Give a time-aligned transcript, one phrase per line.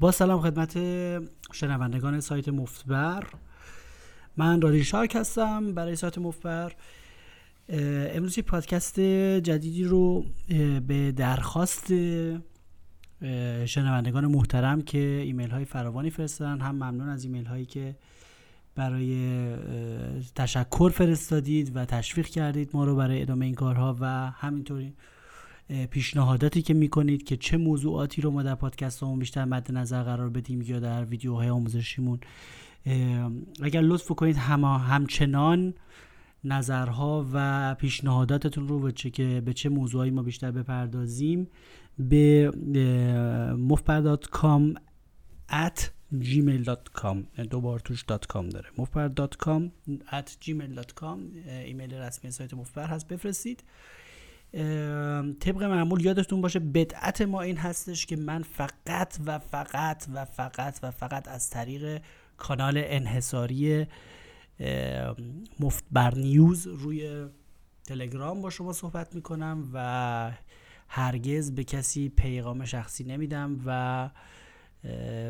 [0.00, 0.78] با سلام خدمت
[1.52, 3.24] شنوندگان سایت مفتبر.
[4.36, 5.74] من رادی شارک هستم.
[5.74, 6.72] برای سایت مفتبر
[7.68, 10.24] امروز پادکست جدیدی رو
[10.86, 11.92] به درخواست
[13.64, 16.60] شنوندگان محترم که ایمیل های فراوانی فرستادن.
[16.60, 17.96] هم ممنون از ایمیل هایی که
[18.74, 19.48] برای
[20.34, 24.94] تشکر فرستادید و تشویق کردید ما رو برای ادامه این کارها و همینطوری
[25.90, 30.30] پیشنهاداتی که می‌کنید که چه موضوعاتی رو ما در پادکست همون بیشتر مد نظر قرار
[30.30, 32.20] بدیم یا در ویدیوهای آموزشیمون.
[33.62, 35.74] اگر لطف کنید هم همچنان
[36.44, 41.48] نظرها و پیشنهاداتتون رو چه که به چه موضوعی ما بیشتر بپردازیم
[41.98, 42.50] به
[43.58, 44.78] مفبر.com
[45.50, 45.80] at
[46.14, 48.68] gmail.com دوبار توش .com داره.
[48.78, 49.62] مفبر.com
[50.08, 53.08] at gmail.com ایمیل رسمی سایت مفبر هست.
[53.08, 53.64] بفرستید.
[55.40, 60.78] طبق معمول یادتون باشه بدعت ما این هستش که من فقط و فقط و فقط
[60.82, 62.02] و فقط از طریق
[62.36, 63.86] کانال انحصاری
[65.60, 67.26] مفتبر نیوز روی
[67.84, 70.32] تلگرام با شما صحبت می‌کنم و
[70.88, 74.10] هرگز به کسی پیغام شخصی نمیدم و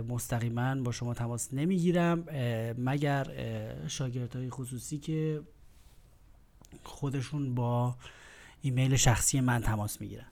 [0.08, 2.24] مستقیما با شما تماس نمی‌گیرم
[2.78, 3.26] مگر
[3.88, 5.40] شاگردهای خصوصی که
[6.82, 7.96] خودشون با
[8.60, 10.26] ایمیل شخصی من تماس می‌گیرن.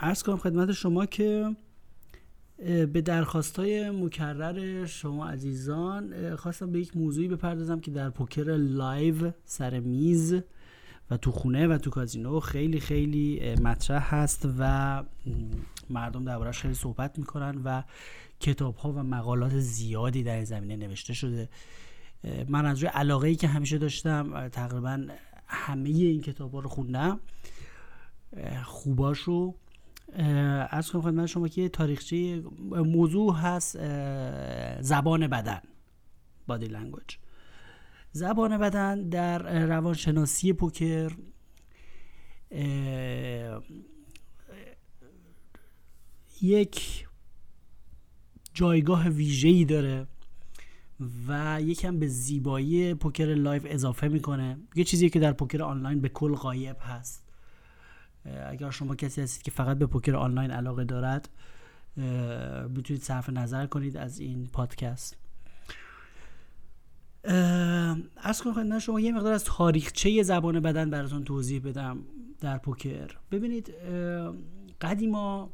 [0.00, 1.56] عرض کنم خدمت شما که
[2.92, 9.30] به درخواست های مکرر شما عزیزان خواستم به یک موضوعی بپردازم که در پوکر live
[9.44, 10.34] سر میز
[11.10, 15.04] و تو خونه و تو کازینو خیلی خیلی مطرح هست و
[15.90, 17.82] مردم دربارهش خیلی صحبت می‌کنن و
[18.40, 21.48] کتاب ها و مقالات زیادی در این زمینه نوشته شده.
[22.48, 25.06] من از روی علاقه ای که همیشه داشتم تقریبا
[25.46, 27.20] همه این کتاب ها رو خوندم.
[28.64, 29.54] خوباش رو
[30.70, 33.78] از کنم خدمت شما که تاریخچه موضوع هست
[34.82, 35.60] زبان بدن
[36.46, 37.16] بادی لنگویج
[38.12, 41.12] زبان بدن در روانشناسی پوکر
[46.42, 47.06] یک
[48.54, 50.06] جایگاه ویژه‌ای داره.
[51.28, 54.58] و یکم به زیبایی پوکر live اضافه می‌کنه.
[54.74, 57.24] یه چیزی که در پوکر آنلاین به کل غایب هست.
[58.48, 61.28] اگر شما کسی هستید که فقط به پوکر آنلاین علاقه دارد
[62.68, 65.16] می‌تونید صرف نظر کنید از این پادکست.
[68.16, 71.98] از کنم شما یه مقدار از تاریخچه زبان بدن براتون توضیح بدم
[72.40, 73.10] در پوکر.
[73.30, 73.74] ببینید
[74.80, 75.50] قدیما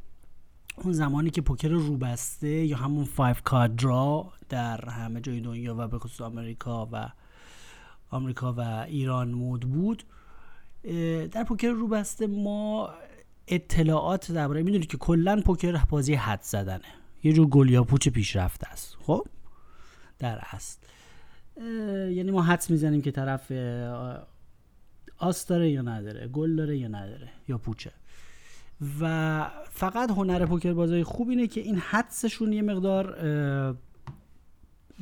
[0.85, 5.89] اون زمانی که پوکر روبسته یا همون فایف کارد درا در همه جای دنیا و
[5.89, 7.09] به خصوص آمریکا و
[8.11, 10.03] آمریکا و ایران مود بود
[11.33, 12.91] در پوکر روبسته ما
[13.49, 16.81] اطلاعات درباره می‌دونید که کلا پوکر بازی حد زدنه.
[17.23, 18.97] یه جور گل یا پوچ پیشرفته است.
[19.01, 19.27] خب؟
[20.19, 20.79] در اصل.
[22.11, 23.53] یعنی ما حدس می‌زنیم که طرف
[25.19, 27.93] آس داره یا نداره گل داره یا نداره یا پوچه.
[29.01, 33.21] و فقط هنر پوکر بازای خوب اینه که این حدسشون یه مقدار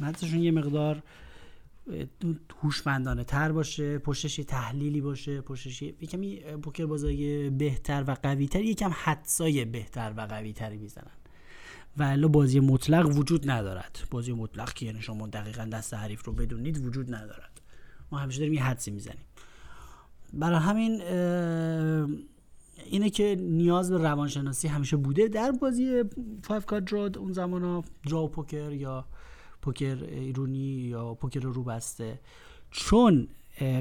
[0.02, 1.02] حدسشون یه مقدار
[2.62, 8.60] هوشمندانه تر باشه پشتش تحلیلی باشه پشتش یه کمی پوکر بازای بهتر و قوی تر
[8.60, 11.10] یکم حدسای بهتر و قوی تری می‌زنن.
[11.96, 13.98] و الا بازی مطلق وجود ندارد.
[14.10, 17.60] بازی مطلق که یعنی شما دقیقا دست حریف رو بدونید وجود ندارد.
[18.12, 19.24] ما همیشه داریم یه حدسی می‌زنیم.
[20.32, 21.00] برای همین
[22.86, 25.28] اینه که نیاز به روانشناسی همیشه بوده.
[25.28, 26.04] در بازی
[26.42, 29.04] five card draw اون زمان ها یا پوکر یا
[29.62, 32.20] پوکر ایرونی یا پوکر روبسته
[32.70, 33.28] چون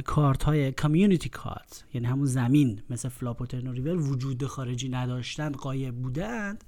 [0.05, 5.95] کارت های community card یعنی همون زمین مثل flop و river وجود خارجی نداشتند غایب
[5.95, 6.63] بودند.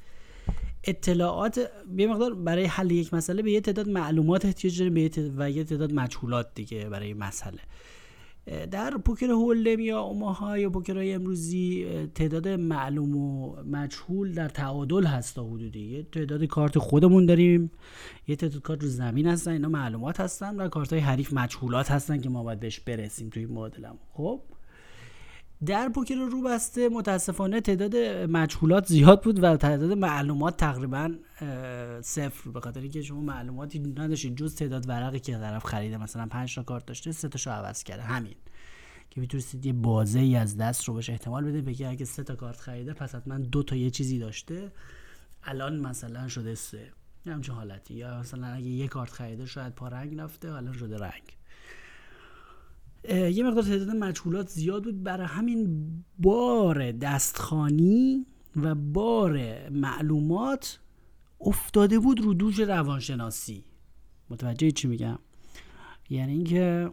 [0.83, 1.59] اطلاعات
[1.95, 5.63] به مقدار برای حل یک مسئله به یه تعداد معلومات احتیاج داریم به و یه
[5.63, 7.59] تعداد مجهولات دیگه برای مسئله.
[8.71, 15.35] در پوکر هولم یا اوماها یا پوکرهای امروزی تعداد معلوم و مجهول در تعادل هست
[15.35, 15.79] تا حدودی.
[15.79, 17.71] یه تعداد کارت خودمون داریم.
[18.27, 22.21] یه تعداد کارت رو زمین هستن اینا معلومات هستن و کارت های حریف مجهولات هستن
[22.21, 24.41] که ما باید بهش برسیم توی معادلمون خب؟
[25.65, 26.89] در پوکر رو بسته.
[26.89, 27.95] متاسفانه تعداد
[28.29, 31.15] مجهولات زیاد بود و تعداد معلومات تقریبا
[32.01, 32.49] صفر.
[32.49, 35.97] به خاطر اینکه شما معلوماتی نداشتید جز تعداد ورقی که طرف خریده.
[35.97, 38.03] مثلا 5 تا کارت داشته سه تاشو عوض کرده.
[38.03, 38.35] همین.
[39.09, 42.35] که می‌تونستید یه بازه ای از دست رو بهش احتمال بده بگی اگه سه تا
[42.35, 44.71] کارت خریده پس حتما دو تا یه چیزی داشته.
[45.43, 46.91] الان مثلا شده سه.
[47.25, 47.93] همچین حالتی.
[47.93, 51.38] یا مثلا اگه یه کارت خریده شاید پا رنگ رفته الان شده رنگ.
[53.03, 58.25] یه مقدار تعداد مجهولات زیاد بود برای همین بار دستخانی
[58.55, 60.79] و بار معلومات
[61.41, 63.65] افتاده بود رو دوش روانشناسی.
[64.29, 65.19] متوجه چی میگم؟
[66.09, 66.91] یعنی اینکه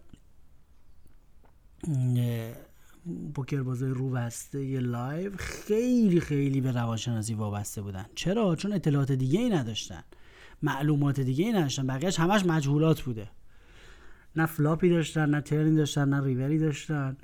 [3.35, 8.06] پوکر بازای روبسته live خیلی خیلی به روانشناسی وابسته بودن.
[8.14, 10.05] چرا؟ چون اطلاعات دیگه ای نداشتن.
[10.62, 11.87] معلومات دیگه ای نداشتن.
[11.87, 13.31] بقیهش همش مجهولات بوده.
[14.37, 17.17] نه flop ی داشتن نه turn ی داشتن نه ریوری داشتن.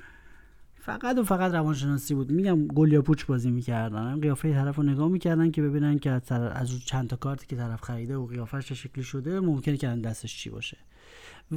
[0.75, 2.31] فقط و فقط روانشناسی بود.
[2.31, 4.21] میگم گل یا پوچ بازی می‌کردن.
[4.21, 8.17] قیافه طرف رو نگاه می‌کردن که ببینن که از چند تا کارتی که طرف خریده
[8.17, 10.77] و قیافش چه شکلی شده ممکنه که دستش چی باشه.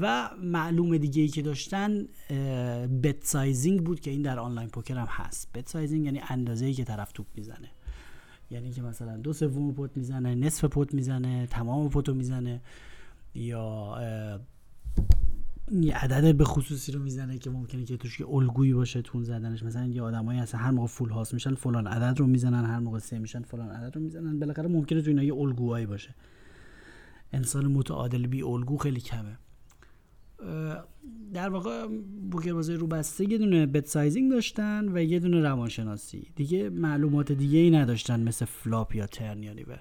[0.00, 2.04] و معلوم دیگه ای که داشتن
[3.02, 5.52] bet sizing بود که این در آنلاین پوکر هم هست.
[5.54, 7.70] bet sizing یعنی اندازه ای که طرف توپ می‌زنه.
[8.50, 12.60] یعنی که مثلا دو سوم pot می‌زنه نصف pot می‌زنه تمام pot و می‌زنه
[13.34, 13.98] یا
[15.72, 19.62] یه عدد به خصوصی رو می‌زنه که ممکنه که توش یه الگویی باشه تون زدنش.
[19.62, 22.98] مثلا یه آدمایی هستن هر موقع full house میشن فلان عدد رو می‌زنن هر موقع
[22.98, 24.38] سه میشن فلان عدد رو می‌زنن.
[24.38, 26.14] بالاخره ممکنه تو اینا یه الگوهایی باشه.
[27.32, 29.38] انسان متعادل بی الگو خیلی کمه.
[31.34, 31.86] در واقع
[32.30, 36.32] پوکر بازای روبسته یه دونه bet sizing داشتن و یه دونه روانشناسی.
[36.36, 39.80] دیگه معلومات دیگه ای نداشتن مثل flop یا turn یا river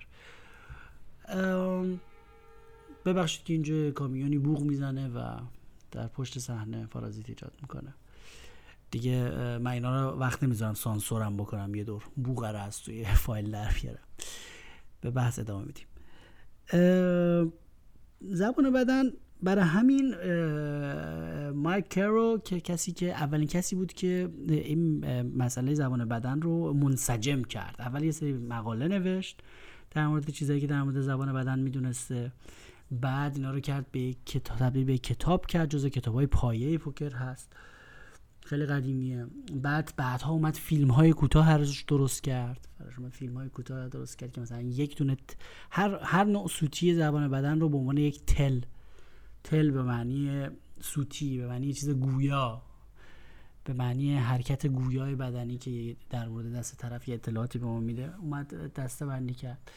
[3.05, 5.39] ببخشید که اینجا کامیونی بوق می‌زنه و
[5.95, 7.93] در پشت صحنه پارازیت ایجاد می‌کنه.
[8.91, 13.51] دیگه من اینا رو وقت نمی‌ذارم سانسورم بکنم یه دور بوق رو از توی فایل
[13.51, 14.03] در بیارم.
[15.01, 15.87] به بحث ادامه میدیم.
[18.21, 19.03] زبان بدن
[19.43, 20.15] برای همین
[21.49, 27.43] مایک کرو که کسی که اولین کسی بود که این مسئله زبان بدن رو منسجم
[27.43, 27.75] کرد.
[27.79, 29.41] اول یه سری مقاله نوشت
[29.91, 32.31] در مورد چیزایی که در مورد زبان بدن می‌دونسته.
[32.91, 37.53] بعد اینا رو کرد به کتاب به کتاب کرد جزء کتاب های پایه پوکر هست.
[38.45, 39.27] خیلی قدیمیه.
[39.53, 42.67] بعد بعدها اومد فیلم های کوتاه هرش درست کرد.
[42.97, 45.17] اومد فیلم های کوتاه درست کرد که مثلا یک دونه
[45.71, 48.59] هر هر نوع سوتی زبان بدن رو به عنوان یک تل.
[49.43, 50.49] تل به معنی
[50.81, 52.61] سوتی به معنی چیز گویا.
[53.63, 58.15] به معنی حرکت گویای بدنی که در مورد دست طرف یه اطلاعاتی به ما میده.
[58.19, 59.71] اومد دسته بندی کرد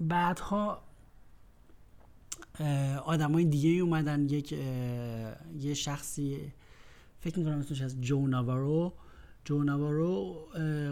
[0.00, 0.87] بعدها
[3.04, 4.52] آدم های دیگه اومدن یک
[5.60, 6.38] یه شخصی
[7.20, 8.92] فکر می‌کنم اسمش از جو ناوارو.
[9.44, 10.34] جو ناوارو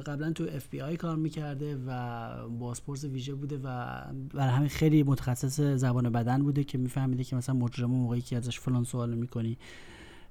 [0.07, 4.01] قبلا تو اف بی آی کار می‌کرده و بازپرس ویژه بوده و
[4.35, 8.61] برای همین خیلی متخصص زبان بدن بوده که میفهمیده که مثلا مجرم موقعی که ازش
[8.61, 9.59] فلان سوال می‌کنی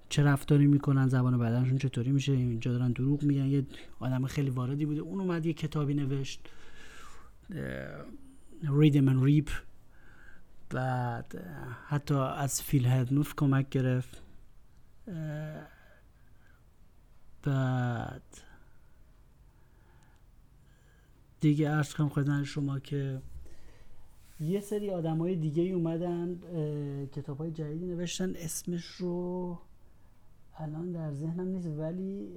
[0.10, 3.46] چه رفتاری می‌کنن زبان بدنشون چطوری میشه اینجا دارن دروغ میگن.
[3.46, 3.66] یه
[4.00, 5.02] آدم خیلی واردی بوده.
[5.02, 6.50] اون اومد یه کتابی نوشت
[8.70, 9.50] Read 'Em and Reap
[10.70, 11.46] بعد
[11.88, 14.22] حتی از فیل هدنوف کمک گرفت.
[17.44, 18.22] بعد
[21.40, 23.22] دیگه ارز کنم خدمت شما که
[24.40, 26.40] یه سری آدم های دیگه اومدن
[27.12, 28.36] کتاب های جدیدی نوشتن.
[28.36, 29.58] اسمش رو
[30.58, 32.30] الان در ذهنم نیست ولی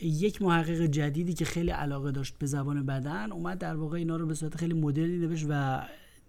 [0.00, 4.26] یک محقق جدیدی که خیلی علاقه داشت به زبان بدن اومد در واقع اینا رو
[4.26, 5.82] به صورت خیلی مدرنی نوشت و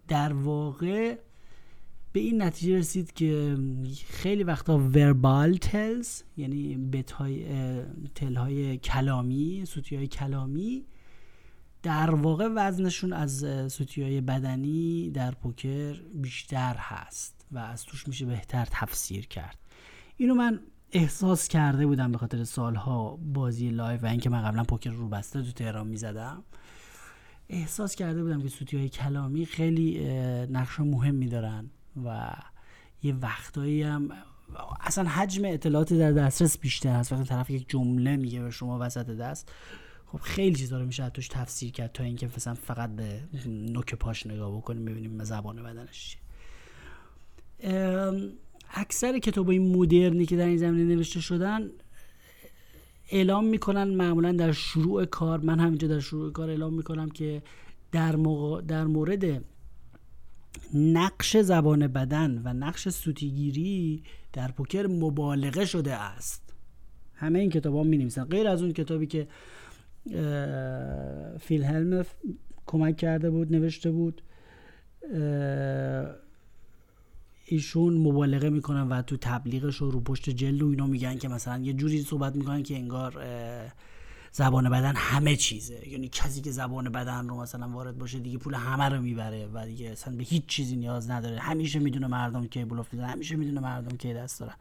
[0.08, 1.18] در واقع
[2.12, 3.58] به این نتیجه رسید که
[4.08, 7.46] خیلی وقتا verbal tells یعنی bet های
[8.16, 10.86] tell های کلامی سوتی های کلامی
[11.84, 18.26] در واقع وزنشون از سوتی های بدنی در پوکر بیشتر هست و از توش میشه
[18.26, 19.58] بهتر تفسیر کرد.
[20.18, 20.60] اینو من
[20.92, 25.52] احساس کرده بودم به خاطر سالها بازی live و اینکه من قبلا پوکر روبسته تو
[25.52, 26.44] تهران می‌زدم.
[27.50, 30.08] احساس کرده بودم که سوتی های کلامی خیلی
[30.46, 31.70] نقش مهمی دارن
[32.06, 32.32] و
[33.04, 34.10] یه وقتایی هم
[34.82, 37.14] اصلا حجم اطلاعات در دسترس بیشتر هست.
[37.14, 39.52] وقتی طرف یک جمله میگه به شما وسط دست
[40.08, 44.28] خب خیلی چیزا رو میشه توش تفسیر کرد تا اینکه مثلا فقط به نوک پاش
[44.28, 46.18] نگاه بکنیم ببینیم زبان بدنش
[48.74, 51.70] اکثر کتاب های مدرنی که در این زمینه نوشته شدن
[53.12, 57.42] اعلام می‌کنن معمولا در شروع کار من همینجا در شروع کار اعلام می‌کنم که
[57.92, 58.12] در,
[58.68, 59.44] در مورد
[60.74, 66.54] نقش زبان بدن و نقش سوتیگیری در پوکر مبالغه شده است.
[67.14, 69.28] همه این کتاب ها می نویسن غیر از اون کتابی که
[71.40, 72.06] فیل هلم
[72.66, 74.22] کمک کرده بود نوشته بود
[77.52, 81.64] ایشون مبالغه می‌کنن و تو تبلیغش رو رو پشت جلد و اینا میگن که مثلا
[81.64, 83.24] یه جوری صحبت می‌کنن که انگار
[84.32, 85.88] زبان بدن همه چیزه.
[85.88, 89.66] یعنی کسی که زبان بدن رو مثلا وارد باشه دیگه پول همه رو می‌بره و
[89.66, 91.40] دیگه اصلا به هیچ چیزی نیاز نداره.
[91.40, 94.56] همیشه می‌دونه مردم کی بلوف همیشه می‌دونه مردم کی دست دارن.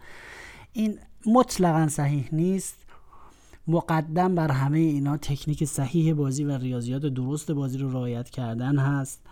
[0.72, 2.76] این مطلقا صحیح نیست.
[3.66, 9.22] مقدم بر همه اینا تکنیک صحیح بازی و ریاضیات درست بازی رو رعایت کردن هست.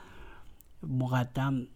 [0.83, 1.67] مقدم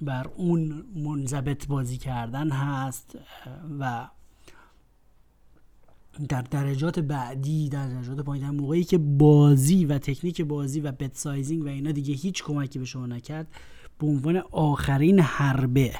[0.00, 3.18] بر اون منضبط بازی کردن هست
[3.80, 4.08] و
[6.28, 11.64] در درجات بعدی در درجات پایین موقعی که بازی و تکنیک بازی و بت سایزینگ
[11.64, 13.46] و اینا دیگه هیچ کمکی به شما نکرد
[13.98, 15.94] به عنوان آخرین حربه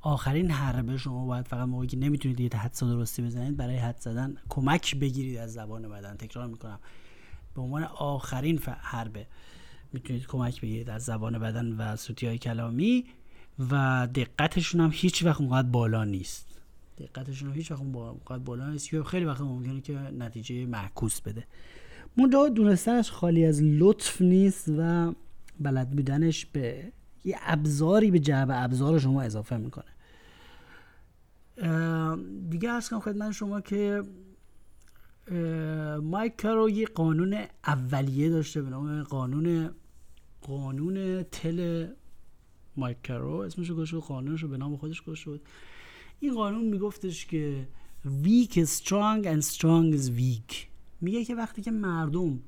[0.00, 4.36] آخرین حربه شما باید فقط موقعی که نمی‌تونید یه حدس درستی بزنید برای حد زدن
[4.48, 6.16] کمک بگیرید از زبان بدن.
[6.16, 6.78] تکرار می‌کنم.
[7.54, 9.26] به عنوان آخرین حربه.
[9.94, 13.04] می‌تونید کمک بگیرید از زبان بدن و سوتی های کلامی
[13.70, 16.60] و دقتشون هم هیچ وقت اونقدر بالا نیست.
[16.98, 21.46] دقتشون هم هیچ وقت اونقدر بالا نیست که خیلی وقت ممکنه که نتیجه معکوس بده.
[22.16, 25.12] منتها دونستنش خالی از لطف نیست و
[25.60, 26.92] بلد بودنش به
[27.24, 29.84] یه ابزاری به جعب ابزار شما اضافه می‌کنه.
[32.50, 34.02] دیگه ارز کنم خدمت شما که
[36.02, 39.70] مایک کارو یه قانون اولیه داشته به نام قانون
[40.48, 41.86] قانون تل
[42.76, 45.42] مایک کارو اسمش رو گذاشت قانونش رو به نام خودش گذاشت.
[46.20, 47.68] این قانون میگفتش که
[48.24, 50.54] weak is strong and strong is weak.
[51.00, 52.40] میگه که وقتی که مردم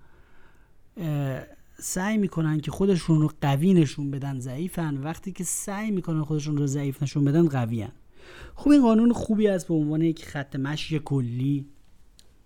[1.79, 6.67] سعی می‌کنن که خودشون رو قوی نشون بدن ضعیفن وقتی که سعی می‌کنن خودشون رو
[6.67, 7.93] ضعیف نشون بدن قویان
[8.55, 11.67] خوب این قانون خوبی است به عنوان یک خط مشی کلی.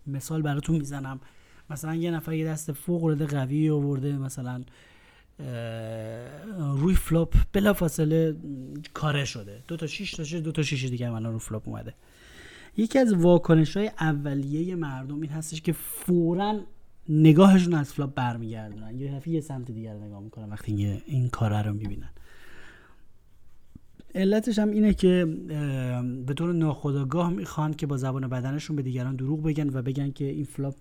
[0.07, 1.21] مثال براتون می‌زنم.
[1.71, 4.65] مثلا یه نفر یه دست فوق العاده قوی آورده مثلا
[6.59, 8.37] روی flop بلافاصله
[8.95, 9.63] کاره شده.
[9.69, 11.95] دو تا شیش تا دو تا شیش دیگه من رو flop اومده.
[12.77, 16.61] یکی از واکنش های اولیه مردم این هستش که فورا
[17.09, 19.01] نگاهشون از flop برمیگردونن.
[19.01, 22.11] یه دفعه یه سمت دیگر نگاه می‌کنن وقتی این کاره رو می‌بینن.
[24.15, 25.25] علتش هم اینه که
[26.27, 30.25] به طور ناخودآگاه می‌خوان که با زبان بدنشون به دیگران دروغ بگن و بگن که
[30.25, 30.75] این flop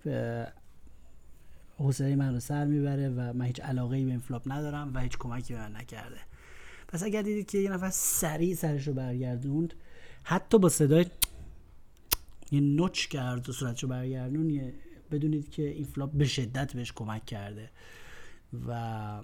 [1.80, 5.00] حوصله من رو سر می‌بره و من هیچ علاقه ای به این flop ندارم و
[5.00, 6.20] هیچ کمکی به من نکرده.
[6.88, 9.74] پس اگر دیدید که یه نفر سریع سرش رو برگردوند
[10.22, 11.06] حتی با صدای
[12.50, 14.72] یه نوچ کرد و صورتش رو برگردون
[15.10, 17.70] بدونید که این flop به شدت بهش کمک کرده.
[18.68, 19.22] و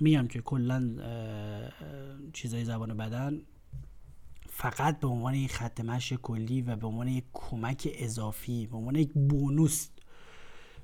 [0.00, 0.96] میگم که کلا
[2.32, 3.40] چیزای زبان بدن
[4.48, 8.96] فقط به عنوان یک خط مشی کلی و به عنوان یک کمک اضافی به عنوان
[8.96, 9.88] یک bonus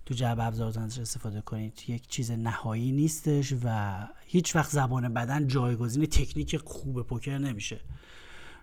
[0.07, 1.83] تو جعب ابزار استفاده کنید.
[1.89, 3.97] یک چیز نهایی نیستش و
[4.27, 7.81] هیچ وقت زبان بدن جایگزین تکنیک خوب پوکر نمیشه.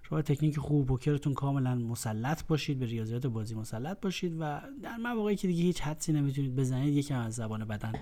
[0.04, 5.36] شما تکنیک خوب پوکرتون کاملا مسلط باشید به ریاضیات بازی مسلط باشید و در مواقعی
[5.36, 7.94] که دیگه هیچ حدسی نمی‌تونید بزنید یکم از زبان بدن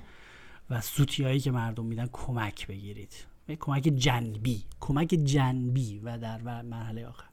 [0.70, 3.14] و سوتیایی که مردم میدن کمک بگیرید.
[3.60, 7.31] کمک جنبی کمک جنبی و در مرحله آخر.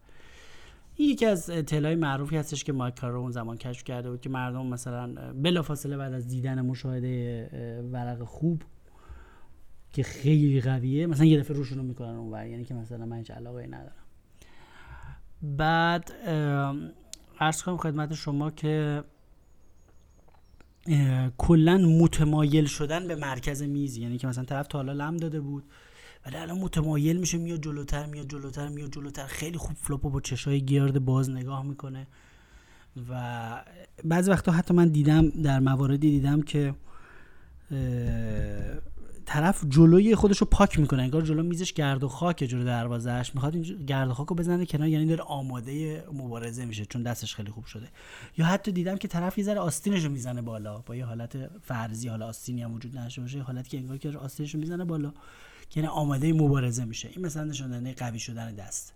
[1.01, 4.29] این یکی از اطلاعی معروفی هستش که مایک کارو اون زمان کشف کرده بود که
[4.29, 7.51] مردم مثلا بلافاصله بعد از دیدن مشاهده
[7.93, 8.63] ورق خوب
[9.93, 13.67] که خیلی قویه مثلا یه دفعه روشونو می‌کنن اون یعنی که مثلا من هیچ علاقه
[13.67, 13.93] ندارم.
[15.43, 16.13] بعد
[17.41, 19.05] عرض کنم خدمت شما که
[21.39, 25.65] کلا متمایل شدن به مرکز میز یعنی که مثلا طرف تا حالا لم داده بود.
[26.29, 29.27] ولی الان متمایل میشه میاد جلوتر میاد جلوتر میاد جلوتر.
[29.27, 32.07] خیلی خوب فلوپو با چشای گرد باز نگاه می‌کنه.
[33.11, 33.65] و
[34.05, 36.75] بعضی وقتا حتی من دیدم در مواردی دیدم که
[39.27, 41.03] طرف جلوی خودش رو پاک می‌کنه.
[41.03, 44.67] انگار جلو میزش گرد و خاک جلو دروازهش می‌خواد این گرد و خاک رو بزنه
[44.67, 47.89] کنار یعنی داره آماده مبارزه میشه چون دستش خیلی خوب شده.
[48.39, 50.79] یا حتی دیدم که طرف یه ذره آستینش رو می‌زنه بالا.
[50.79, 54.55] با یه حالت فرضی حالا آستینی هم وجود نداشته باشه حالتی که انگار که آستینش
[54.55, 55.13] رو می‌زنه بالا.
[55.77, 57.09] یعنی آماده مبارزه میشه.
[57.09, 58.95] این مثلا نشون قوی شدن دست.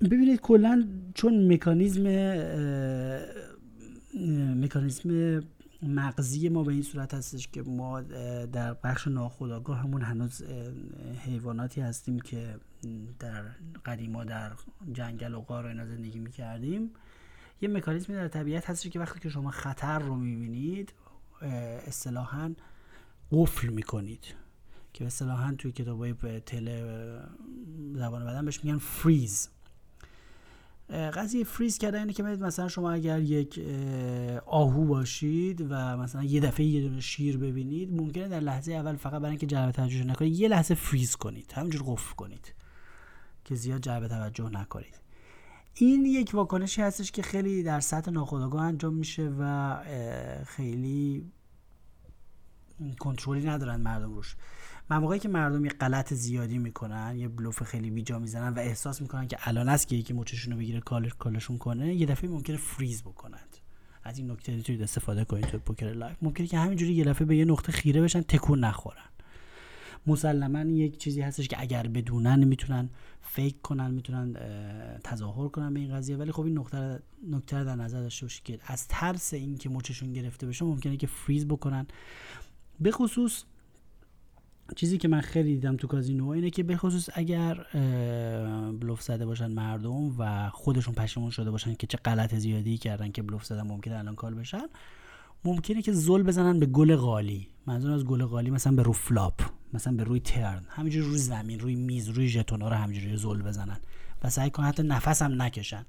[0.00, 2.02] ببینید کلا چون مکانیزم
[4.56, 5.42] مکانیزم
[5.82, 8.00] مغزی ما به این صورت هستش که ما
[8.52, 10.42] در بخش ناخودآگاه همون هنوز
[11.24, 12.54] حیواناتی هستیم که
[13.18, 13.42] در
[13.86, 14.52] قدیما در
[14.92, 16.90] جنگل و غار اینا زندگی می‌کردیم.
[17.62, 20.92] یه مکانیزمی در طبیعت هستش که وقتی که شما خطر رو می‌بینید
[21.86, 22.54] اصطلاحا
[23.32, 24.24] قفل می‌کنید.
[24.92, 26.14] که اصطلاحا توی کتابای
[26.46, 26.84] تله
[27.94, 29.48] زبان بدن بهش میگن فریز
[30.90, 33.60] قضیه فریز کردن اینه که مثلا شما اگر یک
[34.46, 39.20] آهو باشید و مثلا یه دفعه یه دونه شیر ببینید ممکنه در لحظه اول فقط
[39.20, 41.52] برای اینکه جلب توجه نکنید یه لحظه فریز کنید.
[41.56, 42.54] همینجور قفل کنید
[43.44, 45.00] که زیاد جلب توجه نکنید.
[45.74, 49.76] این یک واکنشی هستش که خیلی در سطح ناخودآگاه انجام میشه و
[50.46, 51.32] خیلی
[52.98, 54.36] کنترلی ندارن مردم روش.
[54.90, 59.28] مواقعی که مردم یه غلط زیادی می‌کنن یه بلوف خیلی بیجا می‌زنن و احساس می‌کنن
[59.28, 62.30] که الان است که یکی مچشون رو بگیره call ش call شون کنه یه دفعه
[62.30, 63.56] ممکنه فریز بکنند.
[64.04, 66.16] از این نکته می‌تونید استفاده کنید تو پوکر live.
[66.22, 69.04] ممکنه که همینجوری یه دفعه به یه نقطه خیره بشن تکون نخورن.
[70.06, 72.88] مسلما یک چیزی هستش که اگر بدونن می‌تونن
[73.22, 74.36] fake کنن می‌تونن
[75.04, 76.16] تظاهر کنن به این قضیه.
[76.16, 80.46] ولی خب این نکته نکته در نظر داشته باشید که از ترس اینکه مچشون گرفته
[80.46, 81.86] بشه ممکنه که فریز بکنن.
[82.80, 83.42] به خصوص
[84.76, 87.54] چیزی که من خیلی دیدم تو کازینو اینه که به خصوص اگر
[88.80, 93.22] بلوف زده باشن مردم و خودشون پشیمون شده باشن که چه غلط زیادی کردن که
[93.22, 94.68] بلوف زدن ممکنه الان call بشن
[95.44, 99.42] ممکنه که زل بزنن به گل قالی منظور از گل قالی مثلا به رو flop
[99.72, 100.62] مثلا به روی turn.
[100.68, 103.80] همینجوری روی زمین روی میز روی ژتونا رو همینجوری زل بزنن.
[104.22, 105.86] و سعی کنن حتی نفس هم نکشن.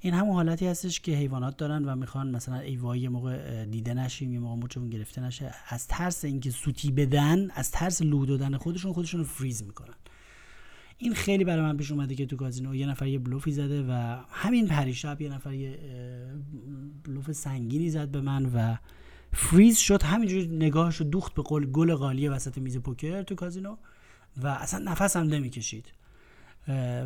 [0.00, 4.32] این همون حالتی هستش که حیوانات دارن و می‌خوان مثلا ای یه موقع دیده نشیم
[4.32, 5.54] یه موقع مچمون گرفته نشه.
[5.68, 9.94] از ترس اینکه سوتی بدن از ترس لو دادن خودشون خودشون رو فریز می‌کنن.
[10.98, 14.16] این خیلی برای من پیش اومده که تو کازینو یه نفر یه بلوفی زده و
[14.30, 15.78] همین پریشب یه نفر یه
[17.04, 18.76] بلوف سنگینی زد به من و
[19.32, 20.02] فریز شد.
[20.02, 23.76] همینجوری نگاهش رو دوخت به قول گل قالی وسط میز پوکر تو کازینو
[24.42, 25.92] و اصلا نفس هم نمی‌کشید.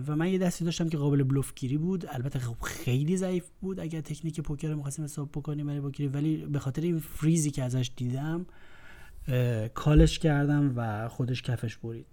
[0.07, 2.07] و من یه دستی داشتم که قابل بلوف گیری بود.
[2.09, 6.37] البته خب خیلی ضعیف بود اگر تکنیک پوکر رو می‌خواستیم حساب بکنیم برای بوکری ولی
[6.37, 8.47] به خاطر این فریزی که ازش دیدم
[9.75, 12.07] کالش کردم و خودش کفش برید.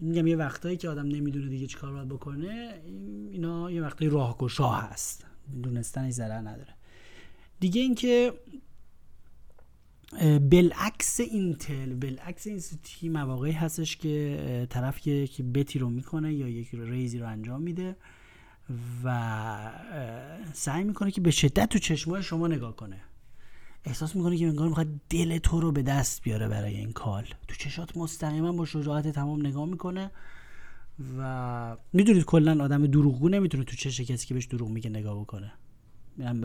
[0.00, 2.74] میگم یه وقتایی که آدم نمی‌دونه دیگه چیکار باید بکنه
[3.30, 5.26] اینا یه وقتی راهگشا هست.
[5.62, 6.74] دونستنش ضرر نداره.
[7.60, 8.32] دیگه اینکه
[10.50, 16.68] بالعکس اینتل بالعکس این سوتی مواقعی هستش که طرف یک بتی رو می‌کنه یا یک
[16.72, 17.96] ریزی رو انجام میده
[19.04, 19.70] و
[20.52, 23.00] سعی می‌کنه که به شدت تو چشمای شما نگاه کنه.
[23.84, 27.24] احساس می‌کنه که انگار می‌خواد دل تو رو به دست بیاره برای این کال.
[27.48, 30.10] تو چشات مستقیما با شجاعت تمام نگاه می‌کنه
[31.18, 35.52] و می‌دونید کلا آدم دروغگو نمی‌تونه تو چش کسی که بهش دروغ میگه نگاه بکنه.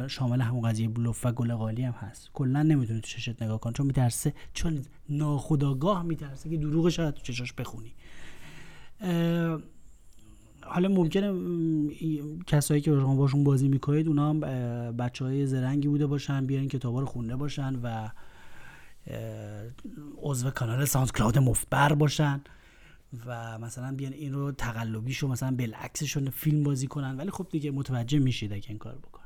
[0.07, 2.29] شامل همون قضیه بلوف و گل قالی هم هست.
[2.33, 7.21] کلا نمی‌تونه تو چشت نگاه کنه چون میترسه چون ناخداگاه میترسه که دروغ شاید تو
[7.21, 7.93] چشاش بخونی.
[10.61, 11.33] حالا ممکنه
[12.47, 14.39] کسایی که شما باشون بازی می‌کنید اونا هم
[14.97, 18.09] بچه های زرنگی بوده باشن بیان کتابا رو خونده باشن و
[20.17, 22.41] عضو کانال ساوند کلاود مفبر باشن
[23.25, 27.17] و مثلا بیان این رو تقلبیشو مثلا بالعکسشون فیلم بازی کنن.
[27.17, 29.22] ولی خب دیگه متوجه میشید اگه این کار بکن.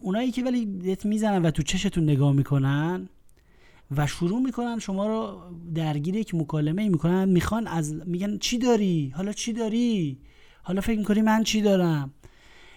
[0.00, 3.08] اونایی که ولی دت می‌زنن و تو چشتون نگاه می‌کنن
[3.96, 5.40] و شروع می‌کنن شما رو
[5.74, 10.18] درگیر یک مکالمه می‌کنن می‌خوان از میگن چی داری؟ حالا چی داری؟
[10.62, 12.14] حالا فکر می‌کنی من چی دارم؟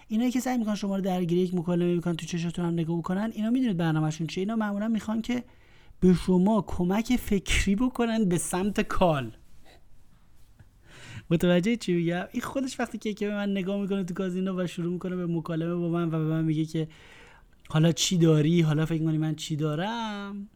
[0.08, 3.32] اینایی که سعی می‌کنن شما رو درگیر یک مکالمه می‌کنن تو چشتون هم نگاه بکنن.
[3.34, 4.42] اینا می‌دونید برنامهشون چیه.
[4.42, 5.44] اینا معمولا می‌خوان که
[6.00, 9.32] به شما کمک فکری بکنن به سمت کال.
[11.32, 14.68] متوجه چی میگم؟ این خودش وقتی که که به من نگاه می‌کنه تو کازینو و
[14.68, 16.88] شروع می‌کنه به مکالمه با من و به من میگه که
[17.70, 20.48] حالا چی داری؟ حالا فکر کنی من چی دارم؟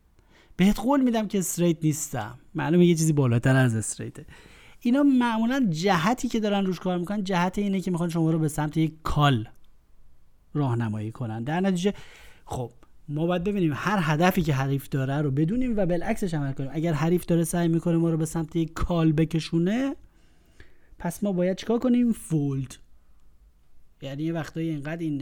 [0.58, 2.40] بهت قول میدم که استریت نیستم.
[2.56, 4.26] معلومه یه چیزی بالاتر از استریته.
[4.82, 8.48] اینا معمولا جهتی که دارن روش کار می‌کنن جهت اینه که می‌خوان شما رو به
[8.48, 9.48] سمت یک کال
[10.54, 11.44] راهنمایی کنن.
[11.44, 11.94] در نتیجه
[12.46, 12.72] خب
[13.10, 16.70] ما باید ببینیم هر هدفی که حریف داره رو بدونیم و بالعکسش عمل کنیم.
[16.74, 19.96] اگر حریف داره سعی می‌کنه ما رو به سمت یک کال بکشونه
[21.00, 22.76] پس ما باید چیکار کنیم؟ فولد
[24.02, 25.18] یعنی یه وقتایی اینقدر این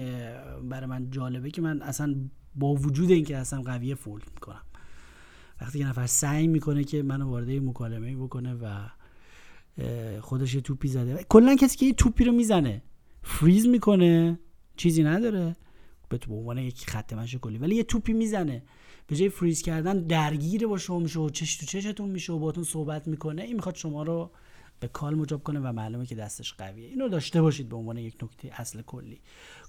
[0.70, 2.16] برای من جالبه که من اصلا
[2.56, 4.62] با وجود اینکه اصلا قویه فولد می‌کنم.
[5.62, 8.90] وقتی که نفر سعی می‌کنه که منو وارد مکالمه بکنه و
[10.22, 11.26] خودش یه توپی زده.
[11.30, 12.82] کلا کسی که یه توپی رو می‌زنه
[13.24, 14.40] فریز می‌کنه
[14.76, 15.56] چیزی نداره.
[16.10, 17.58] به تو عنوان یک خط مشی کلی.
[17.58, 18.64] ولی یه توپی می‌زنه.
[19.08, 22.64] به جای فریز کردن درگیر با شما میشه و چش تو چشتون میشه و باتون
[22.64, 23.42] صحبت می‌کنه.
[23.42, 24.32] این می‌خواد شما رو به
[24.88, 26.88] کال مجاب کنه و معلومه که دستش قویه.
[26.88, 29.22] اینو داشته باشید به عنوان یک نکته اصل کلی.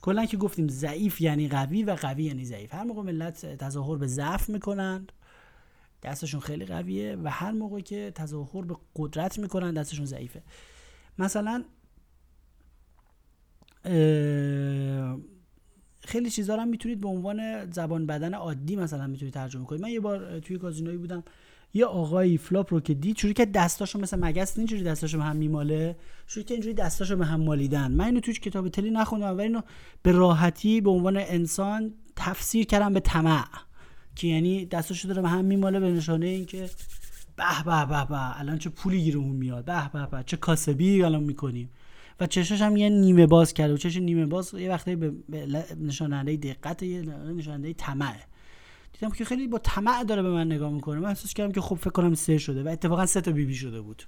[0.02, 2.74] کلا که گفتیم ضعیف یعنی قوی و قوی یعنی ضعیف.
[2.74, 5.12] هر موقع ملت تظاهر به ضعف می‌کنند
[6.02, 10.42] دستشون خیلی قویه و هر موقع که تظاهر به قدرت می‌کنن دستشون ضعیفه.
[11.18, 11.64] مثلا
[16.00, 19.82] خیلی چیزا هم می‌تونید به عنوان زبان بدن عادی مثلا می‌تونید ترجمه کنید.
[19.82, 21.24] من یه بار توی کازینویی بودم.
[21.74, 25.36] یه آقایی flop رو که دید شروع کرد دستاشو مثل مگس اینجوری دستاشو به هم
[25.36, 25.96] میماله.
[26.26, 27.92] شروع کرد اینجوری دستاشو به هم مالیدن.
[27.92, 29.60] من اینو تو هیچ کتاب tell ی نخوندم ولی اینو
[30.02, 33.44] به راحتی به عنوان انسان تفسیر کردم به طمع
[34.16, 36.70] که یعنی دستاشو داره به هم میماله به نشانه اینکه
[37.36, 39.64] به به به به الان چه پولی گیرمون میاد.
[39.64, 41.70] به به به چه کاسبی الان می‌کنیم.
[42.20, 45.12] و چشاش هم یه نیمه باز کرده و چش نیمه باز یه وقتی به
[45.80, 47.02] نشاننده دقت یه
[47.36, 48.33] نشاننده طمعه
[49.00, 51.00] دیدم که خیلی با طمع داره به من نگاه می‌کنه.
[51.00, 53.54] من احساس کردم که خب فکر کنم سه شده و اتفاقا سه تا بیبی بی
[53.54, 54.02] شده بود.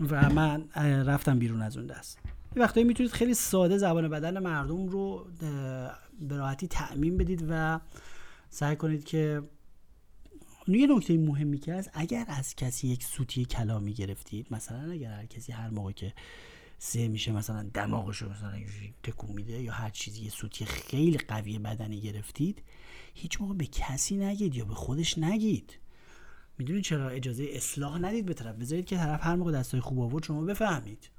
[0.00, 0.68] و من
[1.06, 2.18] رفتم بیرون از اون دست.
[2.56, 5.26] یه وقتایی می‌تونید خیلی ساده زبان بدن مردم رو
[6.20, 7.80] به راحتی تعمین بدید و
[8.50, 9.42] سعی کنید که
[10.68, 15.26] یه نکته مهمی که هست اگر از کسی یک سوتی کلامی گرفتید مثلا اگر هر
[15.26, 16.12] کسی هر موقع که
[16.78, 18.52] سه میشه مثلا دماغش رو مثلا
[19.02, 22.62] تکون میده یا هر چیزی یه سوتی خیلی قوی بدنی گرفتید
[23.14, 25.78] هیچ موقع به کسی نگید یا به خودش نگید.
[26.58, 30.24] می‌دونید چرا اجازه اصلاح ندید به طرف؟ بذارید که طرف هر موقع دستای خوب آورد
[30.24, 31.10] شما بفهمید.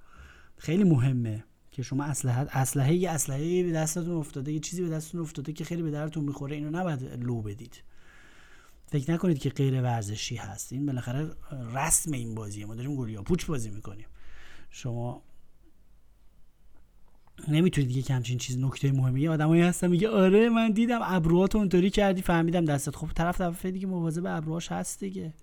[0.57, 5.21] خیلی مهمه که شما اسلحه اسلحه یه اسلحه به دستتون افتاده یه چیزی به دستتون
[5.21, 7.83] افتاده که خیلی به درتون می‌خوره اینو نباید لو بدید.
[8.87, 10.73] فکر نکنید که غیر ورزشی هست.
[10.73, 11.31] این بالاخره
[11.73, 12.65] رسم این بازیه.
[12.65, 14.07] ما داریم گلیا پوچ بازی می‌کنیم.
[14.69, 15.23] شما
[17.47, 19.27] نمی‌تونید دیگه همچین چیز نکته مهمی.
[19.27, 22.95] آدمایی هستن میگه آره من دیدم ابروهات اونطوری کردی فهمیدم دستت.
[22.95, 25.33] خب طرف طرف دیگه مواظب ابروهاش هست دیگه.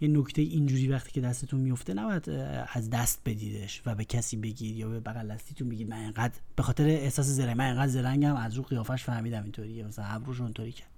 [0.00, 2.30] یه نکته اینجوری وقتی که دستتون میفته نباید
[2.72, 6.62] از دست بدیدش و به کسی بگید یا به بغل دستیتون بگید من اینقدر به
[6.62, 10.88] خاطر احساس زرنگ من اینقدر زرنگم از رو قیافش فهمیدم اینطوریه مثلا ابروش اونطوری کرد.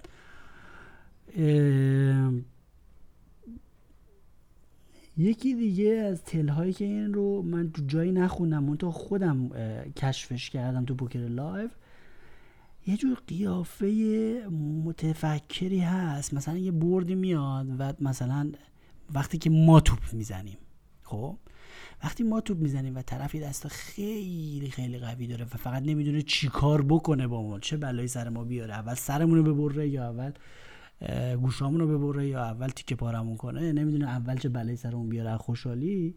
[5.17, 9.49] یکی دیگه از tell هایی که این رو من تو جایی نخوندم من تو خودم
[9.97, 11.71] کشفش کردم تو پوکر live
[12.87, 13.87] یه جور قیافه
[14.85, 16.35] متفکری هست.
[16.35, 18.53] مثلا یه بردی میاد و مثلا
[19.15, 20.59] وقتی که ما توپ می‌زنیم
[21.03, 21.37] خب؟
[22.05, 26.49] وقتی ما توپ می‌زنیم و طرفی دست خیلی خیلی قوی داره و فقط نمی‌دونه چی
[26.49, 30.33] کار بکنه با ما چه بلایی سر ما بیاره اول سرمون رو ببره یا اول
[31.43, 33.73] گوشامون رو ببره یا اول تیکه پارمون کنه.
[33.73, 36.15] نمی‌دونه اول چه بلایی سرمون بیاره خوشحالی.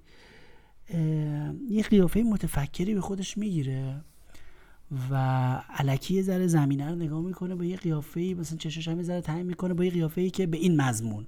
[1.69, 4.01] یه قیافه متفکری به خودش می‌گیره
[5.11, 5.15] و
[5.69, 9.43] علکی یه ذره زمینه رو نگاه می‌کنه با یه قیافه مثلا چشش هم یه ذره
[9.43, 11.27] می‌کنه با یه قیافه که به این مضمون.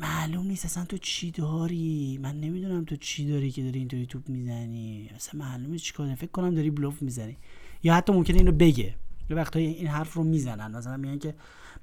[0.00, 4.28] معلوم نیست اصلا تو چی داری؟ من نمی‌دونم تو چی داری که داری اینطوری توپ
[4.28, 5.10] می‌زنی.
[5.14, 7.36] اصلا معلوم نیست چیکار فکر کنم داری بلوف می‌زنی.
[7.82, 8.94] یا حتی ممکنه اینو بگه.
[9.30, 10.76] یه وقتایی این حرف رو می‌زنن.
[10.76, 11.34] مثلا میگن که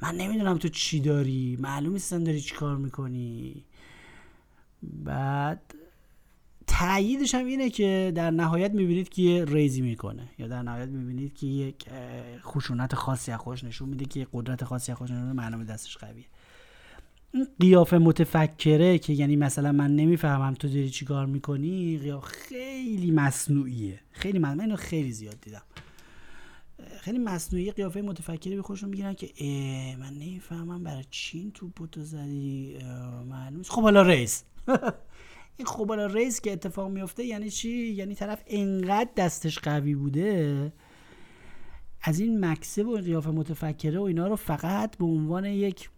[0.02, 1.58] من نمی‌دونم تو چی داری.
[1.60, 3.64] معلوم نیست داری چی کار می‌کنی.
[4.84, 5.62] بعد
[6.68, 10.30] تاییدش هم اینه که در نهایت می‌بینید که یه ریزی می‌کنه.
[10.40, 11.86] یا در نهایت می‌بینید که یک
[12.42, 16.26] خشونت خاصی از خوش نشون میده که قدرت خاصی از خوش نشون معلومه دستش قویه.
[17.34, 23.12] این قیافه متفکره که یعنی مثلا من نمی‌فهمم تو داری چی کار می‌کنی قیافه خیلی
[23.12, 24.00] مصنوعیه.
[24.12, 25.62] خیلی من اینو خیلی زیاد دیدم.
[27.02, 29.28] خیلی مصنوعی قیافه متفکری به خودشون می‌گیرن که
[30.00, 32.78] من نمی‌فهمم برای چین تو بوتو زدی
[33.30, 34.44] معلوم خب حالا raise.
[35.58, 40.74] این خب حالا raise که اتفاق میفته یعنی چی؟ یعنی طرف انقدر دستش قوی بوده
[42.02, 45.90] از این مکث و قیافه متفکره و اینا رو فقط به عنوان یک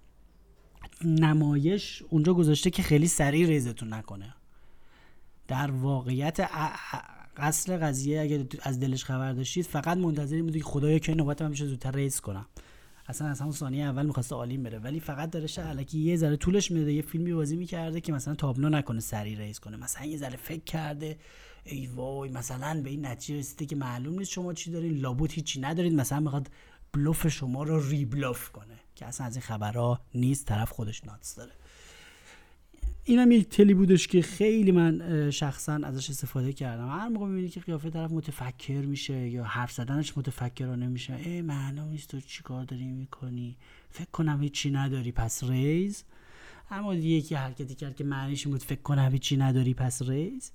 [1.06, 4.36] نمایش اونجا گذاشته که خیلی سریع raise تون نکنه.
[5.48, 6.50] در واقعیت
[7.38, 11.50] اصل قضیه اگر از دلش خبر داشتید فقط منتظری بودی که خدایا که نوبت من
[11.50, 12.46] میشه زودتر raise کنم.
[13.08, 14.80] اصلا از همون ثانیه اول می‌خواسته عالیم بره.
[14.80, 18.70] ولی فقط داره علکی یه ذره طولش میده یه فیلمی بازی می‌کرده که مثلا تابلو
[18.70, 19.78] نکنه سری ریس کنه.
[19.78, 21.18] مثلا یه ذره فکر کرده
[21.64, 25.62] ای وای مثلا به این نتیجه رسیده که معلوم نیست شما چی دارین لابوت هیچی
[25.62, 25.94] ندارید.
[25.94, 26.50] مثلا می‌خواد
[26.94, 31.52] بلوف شما رو ریبلوف کنه که اصلا از این خبرها نیست طرف خودش ناتس داره.
[33.06, 36.88] اینم یک تلی بودش که خیلی من شخصا ازش استفاده کردم.
[36.88, 41.90] هر موقع می‌بینی که قیافه طرف متفکر میشه یا حرف زدنش متفکرانه میشه ای معلوم
[41.90, 43.58] نیست تو چی کار داری می‌کنی.
[43.90, 46.04] فکر کنم هیچی نداری پس raise.
[46.72, 50.52] اما یکی حرکتی کرد که معنیش بود فکر کنم هیچی نداری پس raise.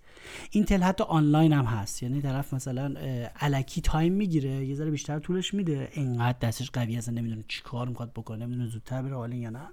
[0.51, 2.03] این tell حتی آنلاین هم هست.
[2.03, 2.95] یعنی طرف مثلا
[3.41, 5.89] الکی time می‌گیره یه ذره بیشتر طولش میده.
[5.93, 9.69] انقدر دستش قوی هست نمی‌دونه چی کار می‌خواد بکنه نمی‌دونه زودتر بره یا نه.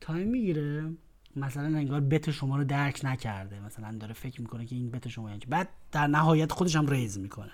[0.00, 0.90] time می‌گیره.
[1.36, 5.30] مثلا انگار bet شما رو درک نکرده مثلا داره فکر می‌کنه که این bet شما
[5.30, 7.52] یعنی بعد در نهایت خودش هم raise می‌کنه.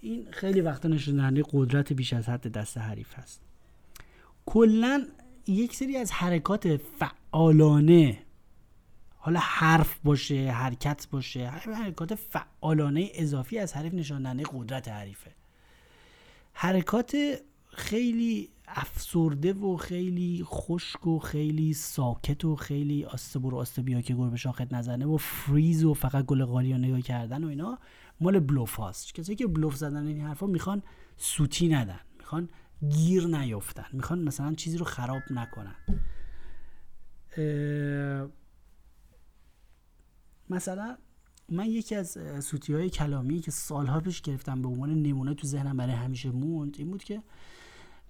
[0.00, 3.40] این خیلی وقتا نشون قدرت بیش از حد دست حریف هست.
[4.46, 5.06] کلا
[5.46, 8.18] یک سری از حرکات فعالانه
[9.16, 15.30] حالا حرف باشه حرکت باشه حرکات فعالانه اضافی از حریف نشان قدرت حریفه.
[16.52, 17.16] حرکات
[17.68, 24.14] خیلی افسرده و خیلی خشک و خیلی ساکت و خیلی آسته برو آسته بیا که
[24.14, 27.78] گربه شاخت نزنه و فریز و فقط گل قالی نگاه کردن و اینا
[28.20, 29.14] مال بلوف هاست.
[29.14, 30.82] کسایی که بلوف زدن این حرفا می‌خوان
[31.16, 32.48] سوتی ندن می‌خوان
[32.88, 35.74] گیر نیفتن می‌خوان مثلا چیزی رو خراب نکنن.
[40.50, 40.96] مثلا
[41.48, 45.76] من یکی از سوتی های کلامی که سالها پیش گرفتم به عنوان نمونه تو ذهنم
[45.76, 47.22] برای همیشه موند این بود که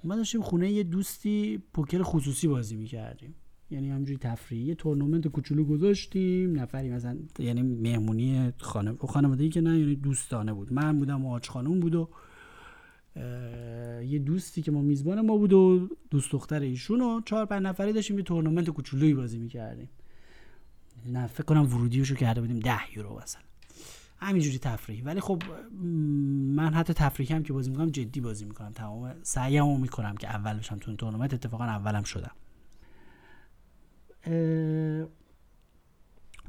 [0.04, 3.34] ما داشتیم خونه یه دوستی پوکر خصوصی بازی می‌کردیم.
[3.70, 6.60] یعنی همجوری تفریحی یه تورنمنت کوچولو گذاشتیم.
[6.60, 10.72] نفری مثلا یعنی مهمونی خانه خانواده که نه یعنی دوستانه بود.
[10.72, 12.08] من بودم و آج خانوم بود و
[14.02, 17.92] یه دوستی که ما میزبان ما بود و دوست دختر ایشون و چهار پنج نفری
[17.92, 19.88] داشتیم یه تورنمنت کوچولویی بازی می‌کردیم.
[21.06, 23.47] نه فکر کنم ورودیشو کرده بودیم ده یورو مثلا.
[24.20, 25.42] همینجوری تفریحی ولی خب
[26.54, 28.72] من حتی تفریحی هم که بازی می‌کنم جدی بازی می‌کنم.
[28.72, 32.32] تمام سعیمو می‌کنم که اول بشم تو تورنمنت اتفاقا اولم شدم.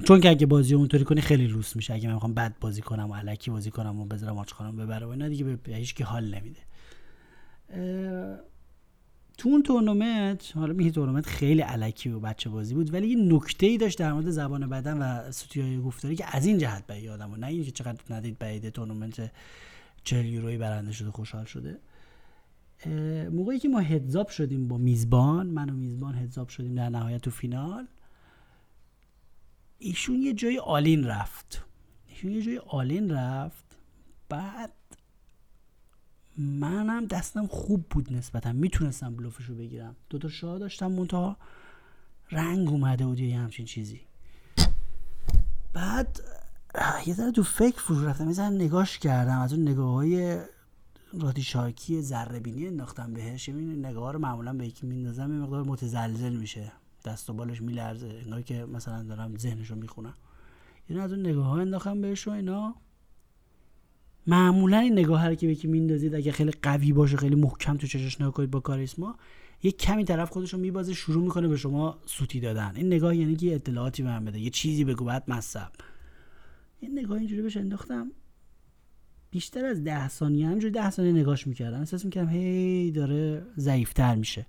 [0.04, 1.94] چون که اگه بازی اونطوری کنی خیلی روس میشه.
[1.94, 5.06] اگه من می‌خوام بد بازی کنم و علکی بازی کنم و بذارم آچ خانم ببره
[5.06, 6.60] و اینا دیگه به هیچ حال نمیده.
[9.40, 13.66] تو اون تورنمنت حالا میگه تورنمنت خیلی الکی و بچه بازی بود ولی یه نکته
[13.66, 17.34] ای داشت در مورد زبان بدن و های گفتاری که از این جهت به یادم
[17.34, 19.32] نه اینکه چقدر ندید بدید تورنمنت
[20.04, 21.78] 40 یورویی برنده شده خوشحال شده.
[23.30, 26.88] موقعی که ما heads up شدیم با میزبان من و میزبان heads up شدیم در
[26.88, 27.86] نهایت تو فینال
[29.78, 31.64] ایشون یه جای all in رفت.
[32.08, 33.64] ایشون یه جای all in رفت
[34.28, 34.72] بعد
[36.38, 38.52] منم دستم خوب بود نسبتا.
[38.52, 41.36] می‌تونستم بلوفش رو بگیرم دوتا شاه داشتم منتها.
[42.30, 44.00] رنگ اومده بود یه همچین چیزی.
[45.72, 46.20] بعد
[47.06, 48.30] یه ذره تو فکر فرو رفتم.
[48.30, 49.38] یه نگاش کردم.
[49.38, 50.40] از اون نگاه های
[51.20, 53.48] رادی شاکی ذره بینی انداختم بهش.
[53.48, 56.72] این نگاه رو معمولا به یکی میندازم یه مقدار متزلزل میشه.
[57.04, 58.20] دست و بالش میلرزه.
[58.24, 60.14] انگار که مثلا دارم ذهنشو می‌خونم.
[60.88, 62.74] یعنی از اون نگاه ها انداختم بهش و اینا.
[64.30, 67.86] معمولا این نگاه هر که به یکی میندازید اگه خیلی قوی باشه خیلی محکم تو
[67.86, 69.16] چشش نگاه کنید با کاریسما
[69.62, 72.72] یک کمی طرف خودش رو میبازه شروع می‌کنه به شما سوتی دادن.
[72.76, 75.70] این نگاه یعنی که اطلاعاتی به بده یه چیزی بگو بعد مصب
[76.80, 78.12] این نگاه اینجوری بهش انداختم.
[79.30, 81.78] بیشتر از ده ثانیه همینجوری ده ثانیه نگاش می‌کردم.
[81.78, 84.46] احساس می‌کردم هی داره ضعیفتر میشه.